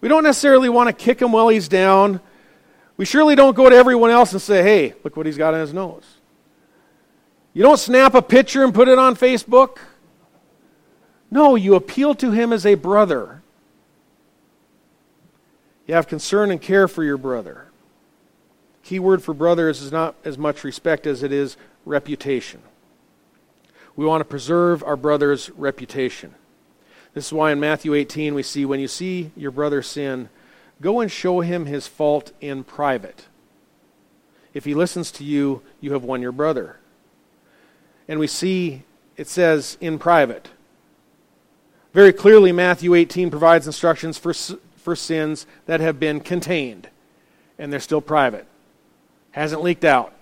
We 0.00 0.08
don't 0.08 0.24
necessarily 0.24 0.68
want 0.68 0.88
to 0.88 0.92
kick 0.92 1.20
him 1.20 1.32
while 1.32 1.48
he's 1.48 1.68
down. 1.68 2.20
We 3.00 3.06
surely 3.06 3.34
don't 3.34 3.56
go 3.56 3.70
to 3.70 3.74
everyone 3.74 4.10
else 4.10 4.32
and 4.32 4.42
say, 4.42 4.62
hey, 4.62 4.94
look 5.02 5.16
what 5.16 5.24
he's 5.24 5.38
got 5.38 5.54
on 5.54 5.60
his 5.60 5.72
nose. 5.72 6.04
You 7.54 7.62
don't 7.62 7.78
snap 7.78 8.12
a 8.12 8.20
picture 8.20 8.62
and 8.62 8.74
put 8.74 8.88
it 8.88 8.98
on 8.98 9.16
Facebook. 9.16 9.78
No, 11.30 11.54
you 11.54 11.76
appeal 11.76 12.14
to 12.16 12.30
him 12.30 12.52
as 12.52 12.66
a 12.66 12.74
brother. 12.74 13.40
You 15.86 15.94
have 15.94 16.08
concern 16.08 16.50
and 16.50 16.60
care 16.60 16.86
for 16.86 17.02
your 17.02 17.16
brother. 17.16 17.68
Key 18.82 18.98
word 18.98 19.22
for 19.22 19.32
brothers 19.32 19.80
is 19.80 19.90
not 19.90 20.14
as 20.22 20.36
much 20.36 20.62
respect 20.62 21.06
as 21.06 21.22
it 21.22 21.32
is 21.32 21.56
reputation. 21.86 22.60
We 23.96 24.04
want 24.04 24.20
to 24.20 24.26
preserve 24.26 24.82
our 24.82 24.96
brother's 24.96 25.48
reputation. 25.48 26.34
This 27.14 27.28
is 27.28 27.32
why 27.32 27.50
in 27.50 27.60
Matthew 27.60 27.94
18 27.94 28.34
we 28.34 28.42
see 28.42 28.66
when 28.66 28.78
you 28.78 28.88
see 28.88 29.30
your 29.36 29.52
brother 29.52 29.80
sin, 29.80 30.28
go 30.80 31.00
and 31.00 31.10
show 31.10 31.40
him 31.40 31.66
his 31.66 31.86
fault 31.86 32.32
in 32.40 32.64
private. 32.64 33.26
If 34.52 34.64
he 34.64 34.74
listens 34.74 35.10
to 35.12 35.24
you, 35.24 35.62
you 35.80 35.92
have 35.92 36.02
won 36.02 36.22
your 36.22 36.32
brother. 36.32 36.78
And 38.08 38.18
we 38.18 38.26
see 38.26 38.82
it 39.16 39.28
says 39.28 39.76
in 39.80 39.98
private. 39.98 40.48
Very 41.92 42.12
clearly, 42.12 42.52
Matthew 42.52 42.94
18 42.94 43.30
provides 43.30 43.66
instructions 43.66 44.16
for, 44.16 44.32
for 44.32 44.96
sins 44.96 45.46
that 45.66 45.80
have 45.80 46.00
been 46.00 46.20
contained, 46.20 46.88
and 47.58 47.72
they're 47.72 47.80
still 47.80 48.00
private. 48.00 48.46
Hasn't 49.32 49.62
leaked 49.62 49.84
out. 49.84 50.14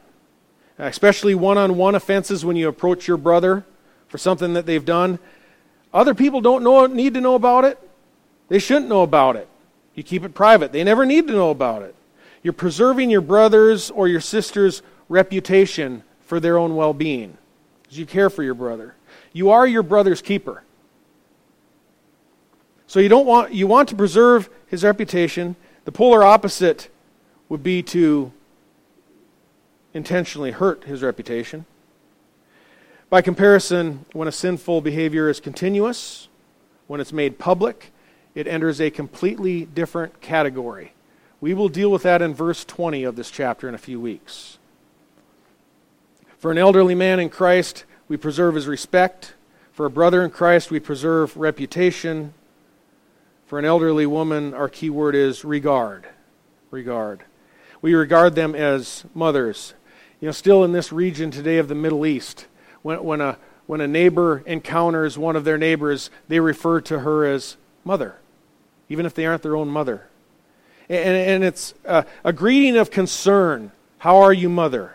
Especially 0.79 1.35
one 1.35 1.59
on 1.59 1.77
one 1.77 1.95
offenses 1.95 2.45
when 2.45 2.57
you 2.57 2.69
approach 2.69 3.09
your 3.09 3.17
brother 3.17 3.65
for 4.09 4.19
something 4.19 4.55
that 4.55 4.67
they've 4.67 4.85
done. 4.85 5.19
Other 5.93 6.15
people 6.15 6.41
don't 6.41 6.63
know, 6.63 6.87
need 6.87 7.15
to 7.15 7.21
know 7.21 7.35
about 7.35 7.65
it. 7.65 7.79
They 8.49 8.59
shouldn't 8.59 8.89
know 8.89 9.03
about 9.03 9.37
it. 9.37 9.49
You 9.99 10.05
keep 10.05 10.23
it 10.23 10.33
private. 10.33 10.71
They 10.71 10.85
never 10.85 11.05
need 11.05 11.27
to 11.27 11.33
know 11.33 11.51
about 11.51 11.83
it. 11.83 11.93
You're 12.45 12.53
preserving 12.53 13.11
your 13.11 13.21
brother's 13.21 13.91
or 13.91 14.07
your 14.07 14.21
sister's 14.21 14.81
reputation 15.09 16.05
for 16.21 16.39
their 16.39 16.57
own 16.57 16.77
well 16.77 16.95
being 16.95 17.37
because 17.83 17.99
you 17.99 18.07
care 18.07 18.31
for 18.31 18.45
your 18.45 18.55
brother. 18.55 18.95
You 19.33 19.51
are 19.51 19.67
your 19.67 19.83
brother's 19.83 20.23
keeper. 20.23 20.63
So 22.87 23.01
you 23.01 23.09
don't 23.09 23.27
want 23.27 23.53
you 23.53 23.67
want 23.67 23.89
to 23.89 23.97
preserve 23.97 24.49
his 24.69 24.85
reputation. 24.85 25.57
The 25.85 25.91
polar 25.91 26.23
opposite 26.23 26.91
would 27.49 27.65
be 27.65 27.83
to 27.83 28.31
intentionally 29.95 30.53
hurt 30.53 30.85
his 30.85 31.03
reputation. 31.03 31.67
By 33.11 33.21
comparison, 33.21 34.05
when 34.13 34.29
a 34.29 34.33
sinful 34.33 34.81
behavior 34.81 35.29
is 35.29 35.41
continuous, 35.41 36.29
when 36.87 37.01
it's 37.01 37.13
made 37.13 37.41
public, 37.41 37.91
it 38.39 38.47
enters 38.47 38.81
a 38.81 38.89
completely 38.89 39.65
different 39.65 40.21
category. 40.21 40.93
We 41.41 41.55
will 41.55 41.69
deal 41.69 41.91
with 41.91 42.05
that 42.05 42.23
in 42.23 42.35
verse 42.35 42.65
20 42.65 43.03
of 43.03 43.17
this 43.17 43.33
chapter 43.33 43.69
in 43.69 43.75
a 43.75 43.79
few 43.79 44.01
weeks. 44.01 44.59
For 46.39 46.53
an 46.53 46.57
elderly 46.57 46.95
man 46.95 47.19
in 47.19 47.31
Christ, 47.31 47.85
we 48.07 48.17
preserve 48.17 48.55
his 48.55 48.69
respect. 48.69 49.35
For 49.73 49.87
a 49.87 49.91
brother 49.91 50.23
in 50.23 50.31
Christ, 50.31 50.71
we 50.71 50.79
preserve 50.79 51.37
reputation. 51.37 52.33
For 53.47 53.59
an 53.59 53.65
elderly 53.65 54.07
woman, 54.07 54.55
our 54.55 54.69
key 54.69 54.89
word 54.89 55.17
is 55.17 55.45
regard. 55.45 56.07
Regard. 56.71 57.25
We 57.83 57.95
regard 57.95 58.37
them 58.37 58.55
as 58.55 59.05
mothers. 59.15 59.75
You 60.21 60.27
know, 60.27 60.33
still 60.33 60.63
in 60.63 60.71
this 60.71 60.93
region 60.93 61.33
today 61.33 61.59
of 61.59 61.67
the 61.67 61.75
Middle 61.75 62.07
East, 62.07 62.47
when, 62.83 63.03
when, 63.03 63.21
a, 63.21 63.37
when 63.67 63.81
a 63.81 63.89
neighbor 63.89 64.45
encounters 64.47 65.19
one 65.19 65.35
of 65.35 65.43
their 65.43 65.59
neighbors, 65.59 66.09
they 66.29 66.39
refer 66.39 66.81
to 66.83 67.01
her 67.01 67.25
as 67.25 67.57
mother, 67.85 68.15
even 68.89 69.07
if 69.07 69.15
they 69.15 69.27
aren't 69.27 69.43
their 69.43 69.57
own 69.57 69.69
mother. 69.69 70.07
And, 70.89 71.17
and 71.17 71.45
it's 71.45 71.75
a, 71.85 72.07
a 72.25 72.33
greeting 72.33 72.77
of 72.77 72.91
concern. 72.91 73.73
How 73.99 74.19
are 74.19 74.33
you, 74.33 74.49
mother? 74.49 74.95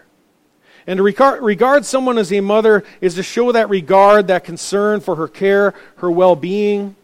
And 0.88 0.98
to 0.98 1.04
regard, 1.04 1.42
regard 1.42 1.86
someone 1.86 2.18
as 2.18 2.34
a 2.34 2.42
mother 2.42 2.84
is 3.00 3.16
to 3.16 3.24
show 3.24 3.52
that 3.52 3.70
regard, 3.70 4.28
that 4.28 4.44
concern 4.44 5.00
for 5.00 5.16
her 5.16 5.28
care, 5.28 5.74
her 5.98 6.12
well 6.12 6.36
being. 6.36 6.96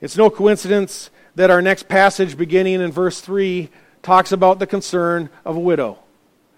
It's 0.00 0.16
no 0.16 0.30
coincidence 0.30 1.10
that 1.34 1.50
our 1.50 1.62
next 1.62 1.88
passage, 1.88 2.36
beginning 2.36 2.80
in 2.80 2.92
verse 2.92 3.20
3, 3.20 3.70
talks 4.02 4.32
about 4.32 4.58
the 4.58 4.66
concern 4.66 5.30
of 5.44 5.56
a 5.56 5.60
widow, 5.60 5.98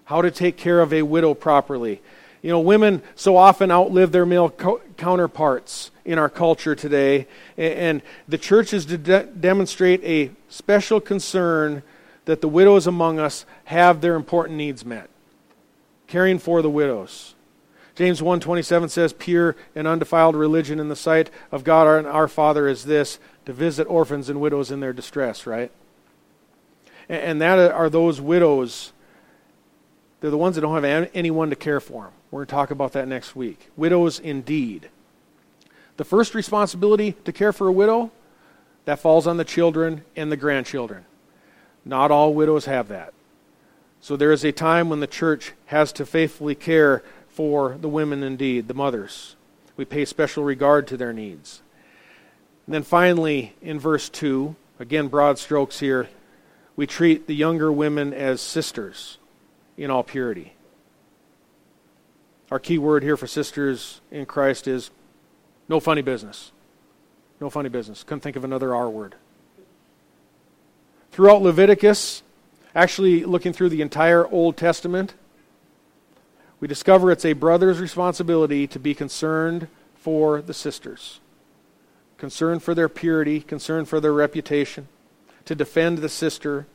how 0.05 0.21
to 0.21 0.29
take 0.29 0.57
care 0.57 0.81
of 0.81 0.93
a 0.93 1.01
widow 1.01 1.33
properly. 1.33 2.01
You 2.41 2.51
know, 2.51 2.59
women 2.59 3.01
so 3.15 3.35
often 3.35 3.71
outlive 3.71 4.11
their 4.11 4.25
male 4.25 4.49
co- 4.49 4.81
counterparts 4.95 5.91
in 6.05 6.17
our 6.17 6.29
culture 6.29 6.75
today, 6.75 7.27
and 7.57 8.01
the 8.27 8.37
church 8.37 8.73
is 8.73 8.85
to 8.85 8.97
de- 8.97 9.23
demonstrate 9.25 10.03
a 10.03 10.31
special 10.49 11.01
concern 11.01 11.83
that 12.25 12.41
the 12.41 12.47
widows 12.47 12.87
among 12.87 13.19
us 13.19 13.45
have 13.65 14.01
their 14.01 14.15
important 14.15 14.57
needs 14.57 14.85
met 14.85 15.09
caring 16.07 16.39
for 16.39 16.61
the 16.61 16.69
widows. 16.69 17.35
James 17.95 18.21
1:27 18.21 18.89
says 18.89 19.13
pure 19.13 19.55
and 19.75 19.87
undefiled 19.87 20.35
religion 20.35 20.79
in 20.79 20.87
the 20.87 20.95
sight 20.95 21.29
of 21.51 21.63
God 21.63 21.87
our, 21.87 22.07
our 22.07 22.27
Father 22.27 22.67
is 22.67 22.85
this 22.85 23.19
to 23.45 23.53
visit 23.53 23.89
orphans 23.89 24.29
and 24.29 24.39
widows 24.39 24.71
in 24.71 24.79
their 24.79 24.93
distress, 24.93 25.45
right? 25.45 25.71
And, 27.09 27.21
and 27.21 27.41
that 27.41 27.71
are 27.71 27.89
those 27.89 28.21
widows 28.21 28.93
they're 30.19 30.31
the 30.31 30.37
ones 30.37 30.55
that 30.55 30.61
don't 30.61 30.83
have 30.83 31.09
anyone 31.13 31.49
to 31.49 31.55
care 31.55 31.79
for 31.79 32.05
them. 32.05 32.13
We're 32.31 32.39
going 32.39 32.47
to 32.47 32.51
talk 32.51 32.71
about 32.71 32.93
that 32.93 33.07
next 33.07 33.35
week. 33.35 33.69
Widows 33.75 34.19
indeed. 34.19 34.89
The 35.97 36.05
first 36.05 36.35
responsibility 36.35 37.13
to 37.25 37.31
care 37.31 37.53
for 37.53 37.67
a 37.67 37.71
widow 37.71 38.11
that 38.85 38.99
falls 38.99 39.27
on 39.27 39.37
the 39.37 39.45
children 39.45 40.03
and 40.15 40.31
the 40.31 40.37
grandchildren. 40.37 41.05
Not 41.85 42.11
all 42.11 42.33
widows 42.33 42.65
have 42.65 42.87
that. 42.89 43.13
So 44.01 44.15
there 44.15 44.31
is 44.31 44.43
a 44.43 44.51
time 44.51 44.89
when 44.89 44.99
the 44.99 45.07
church 45.07 45.53
has 45.67 45.91
to 45.93 46.05
faithfully 46.05 46.55
care 46.55 47.03
for 47.29 47.77
the 47.79 47.89
women 47.89 48.23
indeed, 48.23 48.67
the 48.67 48.73
mothers. 48.73 49.35
We 49.75 49.85
pay 49.85 50.05
special 50.05 50.43
regard 50.43 50.87
to 50.87 50.97
their 50.97 51.13
needs. 51.13 51.61
And 52.65 52.73
then 52.73 52.83
finally, 52.83 53.55
in 53.61 53.79
verse 53.79 54.09
2, 54.09 54.55
again, 54.79 55.07
broad 55.07 55.39
strokes 55.39 55.79
here, 55.79 56.09
we 56.75 56.87
treat 56.87 57.27
the 57.27 57.35
younger 57.35 57.71
women 57.71 58.13
as 58.13 58.41
sisters 58.41 59.17
in 59.77 59.91
all 59.91 60.03
purity. 60.03 60.53
Our 62.49 62.59
key 62.59 62.77
word 62.77 63.03
here 63.03 63.17
for 63.17 63.27
sisters 63.27 64.01
in 64.11 64.25
Christ 64.25 64.67
is 64.67 64.89
no 65.69 65.79
funny 65.79 66.01
business. 66.01 66.51
No 67.39 67.49
funny 67.49 67.69
business. 67.69 68.03
Couldn't 68.03 68.21
think 68.21 68.35
of 68.35 68.43
another 68.43 68.73
R 68.73 68.89
word. 68.89 69.15
Throughout 71.11 71.41
Leviticus, 71.41 72.23
actually 72.73 73.25
looking 73.25 73.53
through 73.53 73.69
the 73.69 73.81
entire 73.81 74.27
Old 74.27 74.57
Testament, 74.57 75.13
we 76.59 76.67
discover 76.67 77.11
it's 77.11 77.25
a 77.25 77.33
brother's 77.33 77.79
responsibility 77.79 78.65
to 78.67 78.79
be 78.79 78.95
concerned 78.95 79.67
for 79.95 80.41
the 80.41 80.53
sisters, 80.53 81.19
concerned 82.17 82.63
for 82.63 82.73
their 82.73 82.89
purity, 82.89 83.41
concerned 83.41 83.87
for 83.87 83.99
their 83.99 84.13
reputation, 84.13 84.87
to 85.45 85.53
defend 85.53 85.99
the 85.99 86.09
sister. 86.09 86.65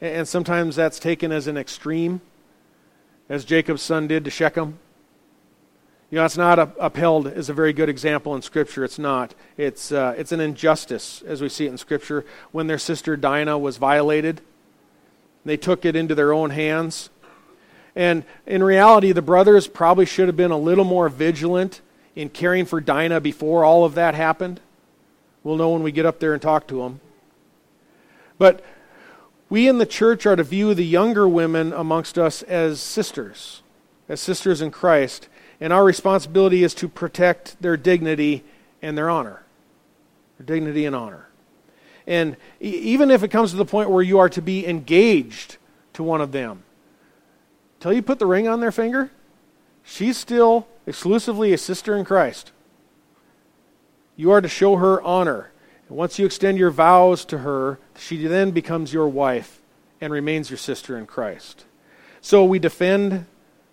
And 0.00 0.28
sometimes 0.28 0.76
that's 0.76 0.98
taken 0.98 1.32
as 1.32 1.46
an 1.46 1.56
extreme, 1.56 2.20
as 3.28 3.44
Jacob's 3.44 3.82
son 3.82 4.06
did 4.06 4.24
to 4.24 4.30
Shechem. 4.30 4.78
You 6.10 6.18
know, 6.18 6.24
it's 6.24 6.36
not 6.36 6.58
upheld 6.78 7.26
as 7.26 7.48
a 7.48 7.54
very 7.54 7.72
good 7.72 7.88
example 7.88 8.34
in 8.36 8.42
Scripture. 8.42 8.84
It's 8.84 8.98
not. 8.98 9.34
It's, 9.56 9.90
uh, 9.90 10.14
it's 10.16 10.32
an 10.32 10.40
injustice, 10.40 11.22
as 11.22 11.40
we 11.40 11.48
see 11.48 11.66
it 11.66 11.70
in 11.70 11.78
Scripture. 11.78 12.24
When 12.52 12.66
their 12.66 12.78
sister 12.78 13.16
Dinah 13.16 13.58
was 13.58 13.78
violated, 13.78 14.40
they 15.44 15.56
took 15.56 15.84
it 15.84 15.96
into 15.96 16.14
their 16.14 16.32
own 16.32 16.50
hands. 16.50 17.10
And 17.96 18.24
in 18.46 18.62
reality, 18.62 19.12
the 19.12 19.22
brothers 19.22 19.66
probably 19.66 20.06
should 20.06 20.28
have 20.28 20.36
been 20.36 20.50
a 20.50 20.58
little 20.58 20.84
more 20.84 21.08
vigilant 21.08 21.80
in 22.14 22.28
caring 22.28 22.64
for 22.64 22.80
Dinah 22.80 23.20
before 23.20 23.64
all 23.64 23.84
of 23.84 23.94
that 23.94 24.14
happened. 24.14 24.60
We'll 25.42 25.56
know 25.56 25.70
when 25.70 25.82
we 25.82 25.92
get 25.92 26.06
up 26.06 26.20
there 26.20 26.32
and 26.32 26.40
talk 26.40 26.66
to 26.68 26.82
them. 26.82 27.00
But 28.38 28.64
we 29.48 29.68
in 29.68 29.78
the 29.78 29.86
church 29.86 30.26
are 30.26 30.36
to 30.36 30.42
view 30.42 30.74
the 30.74 30.84
younger 30.84 31.28
women 31.28 31.72
amongst 31.72 32.18
us 32.18 32.42
as 32.42 32.80
sisters, 32.80 33.62
as 34.08 34.20
sisters 34.20 34.60
in 34.60 34.70
Christ. 34.70 35.28
And 35.60 35.72
our 35.72 35.84
responsibility 35.84 36.64
is 36.64 36.74
to 36.74 36.88
protect 36.88 37.60
their 37.62 37.76
dignity 37.76 38.42
and 38.82 38.98
their 38.98 39.08
honor. 39.08 39.42
Their 40.38 40.46
dignity 40.46 40.84
and 40.84 40.96
honor. 40.96 41.28
And 42.06 42.36
even 42.60 43.10
if 43.10 43.22
it 43.22 43.28
comes 43.28 43.50
to 43.50 43.56
the 43.56 43.64
point 43.64 43.90
where 43.90 44.02
you 44.02 44.18
are 44.18 44.28
to 44.30 44.42
be 44.42 44.66
engaged 44.66 45.56
to 45.94 46.02
one 46.02 46.20
of 46.20 46.32
them, 46.32 46.64
till 47.80 47.92
you 47.92 48.02
put 48.02 48.18
the 48.18 48.26
ring 48.26 48.46
on 48.46 48.60
their 48.60 48.72
finger, 48.72 49.10
she's 49.82 50.16
still 50.16 50.66
exclusively 50.86 51.52
a 51.52 51.58
sister 51.58 51.96
in 51.96 52.04
Christ. 52.04 52.52
You 54.16 54.32
are 54.32 54.40
to 54.40 54.48
show 54.48 54.76
her 54.76 55.00
honor. 55.02 55.50
Once 55.88 56.18
you 56.18 56.26
extend 56.26 56.58
your 56.58 56.70
vows 56.70 57.24
to 57.24 57.38
her, 57.38 57.78
she 57.96 58.26
then 58.26 58.50
becomes 58.50 58.92
your 58.92 59.08
wife 59.08 59.60
and 60.00 60.12
remains 60.12 60.50
your 60.50 60.56
sister 60.56 60.98
in 60.98 61.06
Christ. 61.06 61.64
So 62.20 62.44
we 62.44 62.58
defend 62.58 63.26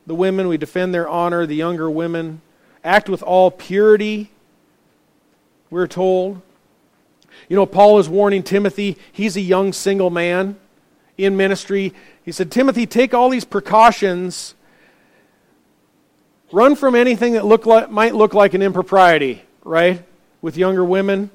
the 0.06 0.16
women, 0.16 0.48
we 0.48 0.58
defend 0.58 0.94
their 0.94 1.08
honor, 1.08 1.46
the 1.46 1.56
younger 1.56 1.90
women. 1.90 2.42
Act 2.84 3.08
with 3.10 3.24
all 3.24 3.52
purity, 3.52 4.32
we're 5.70 5.88
told. 5.88 6.42
You 7.48 7.56
know, 7.56 7.66
Paul 7.66 8.00
is 8.00 8.10
warning 8.10 8.44
Timothy. 8.44 8.98
He's 9.12 9.38
a 9.38 9.42
young 9.42 9.72
single 9.72 10.10
man 10.10 10.58
in 11.18 11.38
ministry. 11.38 11.94
He 12.24 12.32
said, 12.32 12.52
Timothy, 12.52 12.86
take 12.86 13.14
all 13.14 13.30
these 13.30 13.46
precautions. 13.46 14.54
Run 16.52 16.76
from 16.76 16.96
anything 16.96 17.34
that 17.34 17.46
look 17.46 17.66
like, 17.66 17.90
might 17.90 18.16
look 18.16 18.34
like 18.34 18.54
an 18.54 18.62
impropriety, 18.62 19.44
right? 19.64 20.04
With 20.42 20.58
younger 20.58 20.84
women. 20.84 21.30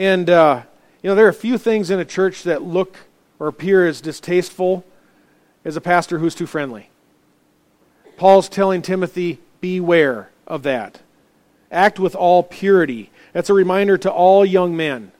And, 0.00 0.30
uh, 0.30 0.62
you 1.02 1.10
know, 1.10 1.14
there 1.14 1.26
are 1.26 1.28
a 1.28 1.34
few 1.34 1.58
things 1.58 1.90
in 1.90 1.98
a 2.00 2.06
church 2.06 2.44
that 2.44 2.62
look 2.62 2.96
or 3.38 3.48
appear 3.48 3.86
as 3.86 4.00
distasteful 4.00 4.82
as 5.62 5.76
a 5.76 5.80
pastor 5.82 6.18
who's 6.18 6.34
too 6.34 6.46
friendly. 6.46 6.88
Paul's 8.16 8.48
telling 8.48 8.80
Timothy, 8.80 9.40
beware 9.60 10.30
of 10.46 10.62
that. 10.62 11.02
Act 11.70 12.00
with 12.00 12.14
all 12.14 12.42
purity. 12.42 13.10
That's 13.34 13.50
a 13.50 13.54
reminder 13.54 13.98
to 13.98 14.10
all 14.10 14.42
young 14.42 14.74
men, 14.74 15.12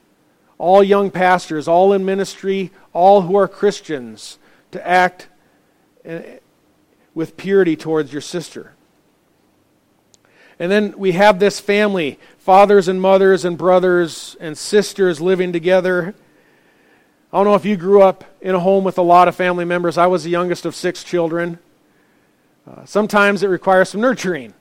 all 0.57 0.83
young 0.83 1.11
pastors, 1.11 1.69
all 1.69 1.93
in 1.93 2.07
ministry, 2.07 2.71
all 2.95 3.21
who 3.21 3.37
are 3.37 3.49
Christians, 3.49 4.39
to 4.71 4.89
act 4.89 5.29
with 7.13 7.37
purity 7.37 7.77
towards 7.77 8.15
your 8.15 8.23
sister. 8.23 8.73
And 10.59 10.71
then 10.71 10.95
we 10.97 11.13
have 11.13 11.39
this 11.39 11.59
family 11.59 12.19
fathers 12.41 12.89
and 12.89 13.01
mothers 13.01 13.45
and 13.45 13.57
brothers 13.57 14.35
and 14.41 14.57
sisters 14.57 15.21
living 15.21 15.53
together. 15.53 16.15
I 17.33 17.37
don't 17.37 17.45
know 17.45 17.55
if 17.55 17.67
you 17.67 17.77
grew 17.77 18.03
up 18.03 18.25
in 18.41 18.55
a 18.55 18.59
home 18.59 18.83
with 18.83 18.99
a 18.99 19.03
lot 19.03 19.29
of 19.29 19.37
family 19.37 19.67
members. 19.67 19.99
I 19.99 20.07
was 20.07 20.25
the 20.25 20.31
youngest 20.31 20.65
of 20.65 20.75
six 20.75 21.05
children. 21.05 21.59
Uh, 22.69 22.85
sometimes 22.87 23.43
it 23.43 23.49
requires 23.49 23.91
some 23.91 24.01
nurturing. 24.01 24.55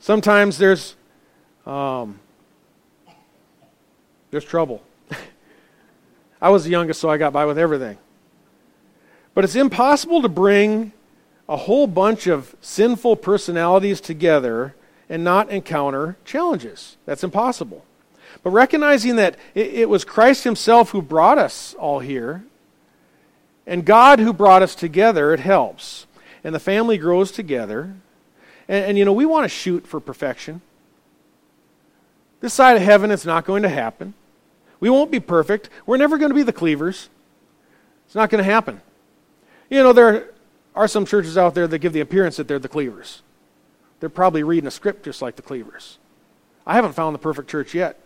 Sometimes 0.00 0.58
there's 0.58 0.96
um, 1.64 2.18
there's 4.32 4.44
trouble. 4.44 4.82
I 6.42 6.50
was 6.50 6.64
the 6.64 6.70
youngest, 6.70 7.00
so 7.00 7.08
I 7.08 7.16
got 7.16 7.32
by 7.32 7.44
with 7.44 7.58
everything. 7.58 7.96
But 9.34 9.44
it's 9.44 9.54
impossible 9.54 10.20
to 10.22 10.28
bring 10.28 10.92
a 11.48 11.56
whole 11.56 11.86
bunch 11.86 12.26
of 12.26 12.56
sinful 12.60 13.16
personalities 13.16 14.00
together 14.00 14.74
and 15.12 15.22
not 15.22 15.50
encounter 15.50 16.16
challenges. 16.24 16.96
That's 17.04 17.22
impossible. 17.22 17.84
But 18.42 18.48
recognizing 18.48 19.16
that 19.16 19.36
it, 19.54 19.74
it, 19.74 19.88
was 19.90 20.06
Christ 20.06 20.44
Himself 20.44 20.88
who 20.92 21.02
brought 21.02 21.36
us 21.36 21.74
all 21.74 21.98
here, 21.98 22.44
and 23.66 23.84
God 23.84 24.20
who 24.20 24.32
brought 24.32 24.62
us 24.62 24.74
together, 24.74 25.34
it 25.34 25.40
helps. 25.40 26.06
And 26.42 26.54
the 26.54 26.58
family 26.58 26.96
grows 26.96 27.30
together. 27.30 27.94
And, 28.66 28.86
and 28.86 28.98
you 28.98 29.04
know, 29.04 29.12
we 29.12 29.26
want 29.26 29.44
to 29.44 29.50
shoot 29.50 29.86
for 29.86 30.00
perfection. 30.00 30.62
This 32.40 32.54
side 32.54 32.78
of 32.78 32.82
heaven, 32.82 33.10
it's 33.10 33.26
not 33.26 33.44
going 33.44 33.64
to 33.64 33.68
happen. 33.68 34.14
We 34.80 34.88
won't 34.88 35.10
be 35.10 35.20
perfect. 35.20 35.68
We're 35.84 35.98
never 35.98 36.16
going 36.16 36.30
to 36.30 36.34
be 36.34 36.42
the 36.42 36.54
cleavers. 36.54 37.10
It's 38.06 38.14
not 38.14 38.30
going 38.30 38.42
to 38.42 38.50
happen. 38.50 38.80
You 39.68 39.82
know, 39.82 39.92
there 39.92 40.30
are 40.74 40.88
some 40.88 41.04
churches 41.04 41.36
out 41.36 41.54
there 41.54 41.68
that 41.68 41.80
give 41.80 41.92
the 41.92 42.00
appearance 42.00 42.38
that 42.38 42.48
they're 42.48 42.58
the 42.58 42.66
cleavers. 42.66 43.20
They're 44.02 44.08
probably 44.08 44.42
reading 44.42 44.66
a 44.66 44.70
script 44.72 45.04
just 45.04 45.22
like 45.22 45.36
the 45.36 45.42
cleavers. 45.42 45.96
I 46.66 46.74
haven't 46.74 46.94
found 46.94 47.14
the 47.14 47.20
perfect 47.20 47.48
church 47.48 47.72
yet. 47.72 48.00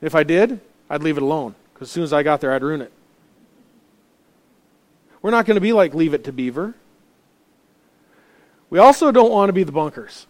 If 0.00 0.14
I 0.14 0.22
did, 0.22 0.62
I'd 0.88 1.02
leave 1.02 1.18
it 1.18 1.22
alone 1.22 1.54
because 1.74 1.88
as 1.88 1.92
soon 1.92 2.02
as 2.02 2.14
I 2.14 2.22
got 2.22 2.40
there, 2.40 2.54
I'd 2.54 2.62
ruin 2.62 2.80
it. 2.80 2.90
We're 5.20 5.32
not 5.32 5.44
going 5.44 5.56
to 5.56 5.60
be 5.60 5.74
like 5.74 5.92
Leave 5.92 6.14
It 6.14 6.24
to 6.24 6.32
Beaver. 6.32 6.72
We 8.70 8.78
also 8.78 9.12
don't 9.12 9.30
want 9.30 9.50
to 9.50 9.52
be 9.52 9.64
the 9.64 9.72
bunkers. 9.72 10.26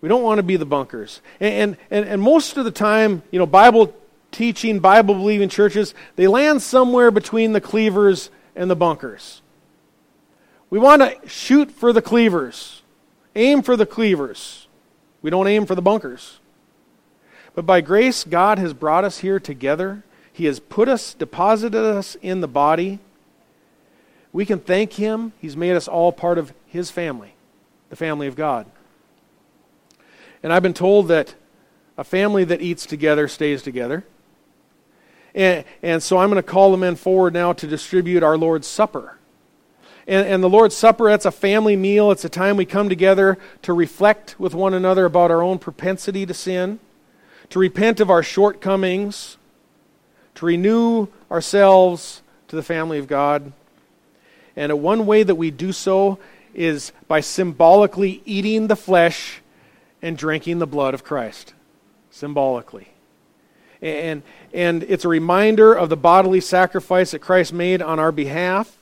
We 0.00 0.08
don't 0.08 0.22
want 0.22 0.38
to 0.38 0.42
be 0.42 0.56
the 0.56 0.64
bunkers. 0.64 1.20
And, 1.40 1.76
and, 1.90 2.06
and 2.06 2.22
most 2.22 2.56
of 2.56 2.64
the 2.64 2.70
time, 2.70 3.22
you 3.30 3.38
know, 3.38 3.44
Bible 3.44 3.94
teaching, 4.32 4.80
Bible 4.80 5.14
believing 5.14 5.50
churches, 5.50 5.94
they 6.16 6.26
land 6.26 6.62
somewhere 6.62 7.10
between 7.10 7.52
the 7.52 7.60
cleavers 7.60 8.30
and 8.56 8.70
the 8.70 8.76
bunkers. 8.76 9.42
We 10.74 10.80
want 10.80 11.02
to 11.02 11.28
shoot 11.28 11.70
for 11.70 11.92
the 11.92 12.02
cleavers, 12.02 12.82
aim 13.36 13.62
for 13.62 13.76
the 13.76 13.86
cleavers. 13.86 14.66
We 15.22 15.30
don't 15.30 15.46
aim 15.46 15.66
for 15.66 15.76
the 15.76 15.80
bunkers. 15.80 16.40
But 17.54 17.64
by 17.64 17.80
grace, 17.80 18.24
God 18.24 18.58
has 18.58 18.74
brought 18.74 19.04
us 19.04 19.18
here 19.18 19.38
together. 19.38 20.02
He 20.32 20.46
has 20.46 20.58
put 20.58 20.88
us, 20.88 21.14
deposited 21.14 21.78
us 21.78 22.16
in 22.22 22.40
the 22.40 22.48
body. 22.48 22.98
We 24.32 24.44
can 24.44 24.58
thank 24.58 24.94
Him. 24.94 25.32
He's 25.40 25.56
made 25.56 25.76
us 25.76 25.86
all 25.86 26.10
part 26.10 26.38
of 26.38 26.52
His 26.66 26.90
family, 26.90 27.36
the 27.88 27.94
family 27.94 28.26
of 28.26 28.34
God. 28.34 28.66
And 30.42 30.52
I've 30.52 30.64
been 30.64 30.74
told 30.74 31.06
that 31.06 31.36
a 31.96 32.02
family 32.02 32.42
that 32.42 32.60
eats 32.60 32.84
together 32.84 33.28
stays 33.28 33.62
together. 33.62 34.04
And, 35.36 35.64
and 35.84 36.02
so 36.02 36.18
I'm 36.18 36.30
going 36.30 36.42
to 36.42 36.50
call 36.50 36.72
the 36.72 36.78
men 36.78 36.96
forward 36.96 37.32
now 37.32 37.52
to 37.52 37.68
distribute 37.68 38.24
our 38.24 38.36
Lord's 38.36 38.66
Supper. 38.66 39.18
And, 40.06 40.26
and 40.26 40.42
the 40.42 40.48
Lord's 40.48 40.76
Supper, 40.76 41.08
that's 41.08 41.24
a 41.24 41.30
family 41.30 41.76
meal. 41.76 42.10
It's 42.10 42.24
a 42.24 42.28
time 42.28 42.56
we 42.56 42.66
come 42.66 42.88
together 42.88 43.38
to 43.62 43.72
reflect 43.72 44.38
with 44.38 44.54
one 44.54 44.74
another 44.74 45.06
about 45.06 45.30
our 45.30 45.42
own 45.42 45.58
propensity 45.58 46.26
to 46.26 46.34
sin, 46.34 46.78
to 47.50 47.58
repent 47.58 48.00
of 48.00 48.10
our 48.10 48.22
shortcomings, 48.22 49.38
to 50.34 50.46
renew 50.46 51.08
ourselves 51.30 52.22
to 52.48 52.56
the 52.56 52.62
family 52.62 52.98
of 52.98 53.06
God. 53.06 53.52
And 54.56 54.72
one 54.82 55.06
way 55.06 55.22
that 55.22 55.34
we 55.34 55.50
do 55.50 55.72
so 55.72 56.18
is 56.54 56.92
by 57.08 57.20
symbolically 57.20 58.22
eating 58.24 58.68
the 58.68 58.76
flesh 58.76 59.40
and 60.02 60.16
drinking 60.16 60.58
the 60.58 60.66
blood 60.66 60.94
of 60.94 61.02
Christ, 61.02 61.54
symbolically. 62.10 62.88
And, 63.80 64.22
and 64.52 64.82
it's 64.84 65.04
a 65.04 65.08
reminder 65.08 65.74
of 65.74 65.88
the 65.88 65.96
bodily 65.96 66.40
sacrifice 66.40 67.10
that 67.10 67.18
Christ 67.20 67.52
made 67.52 67.82
on 67.82 67.98
our 67.98 68.12
behalf. 68.12 68.78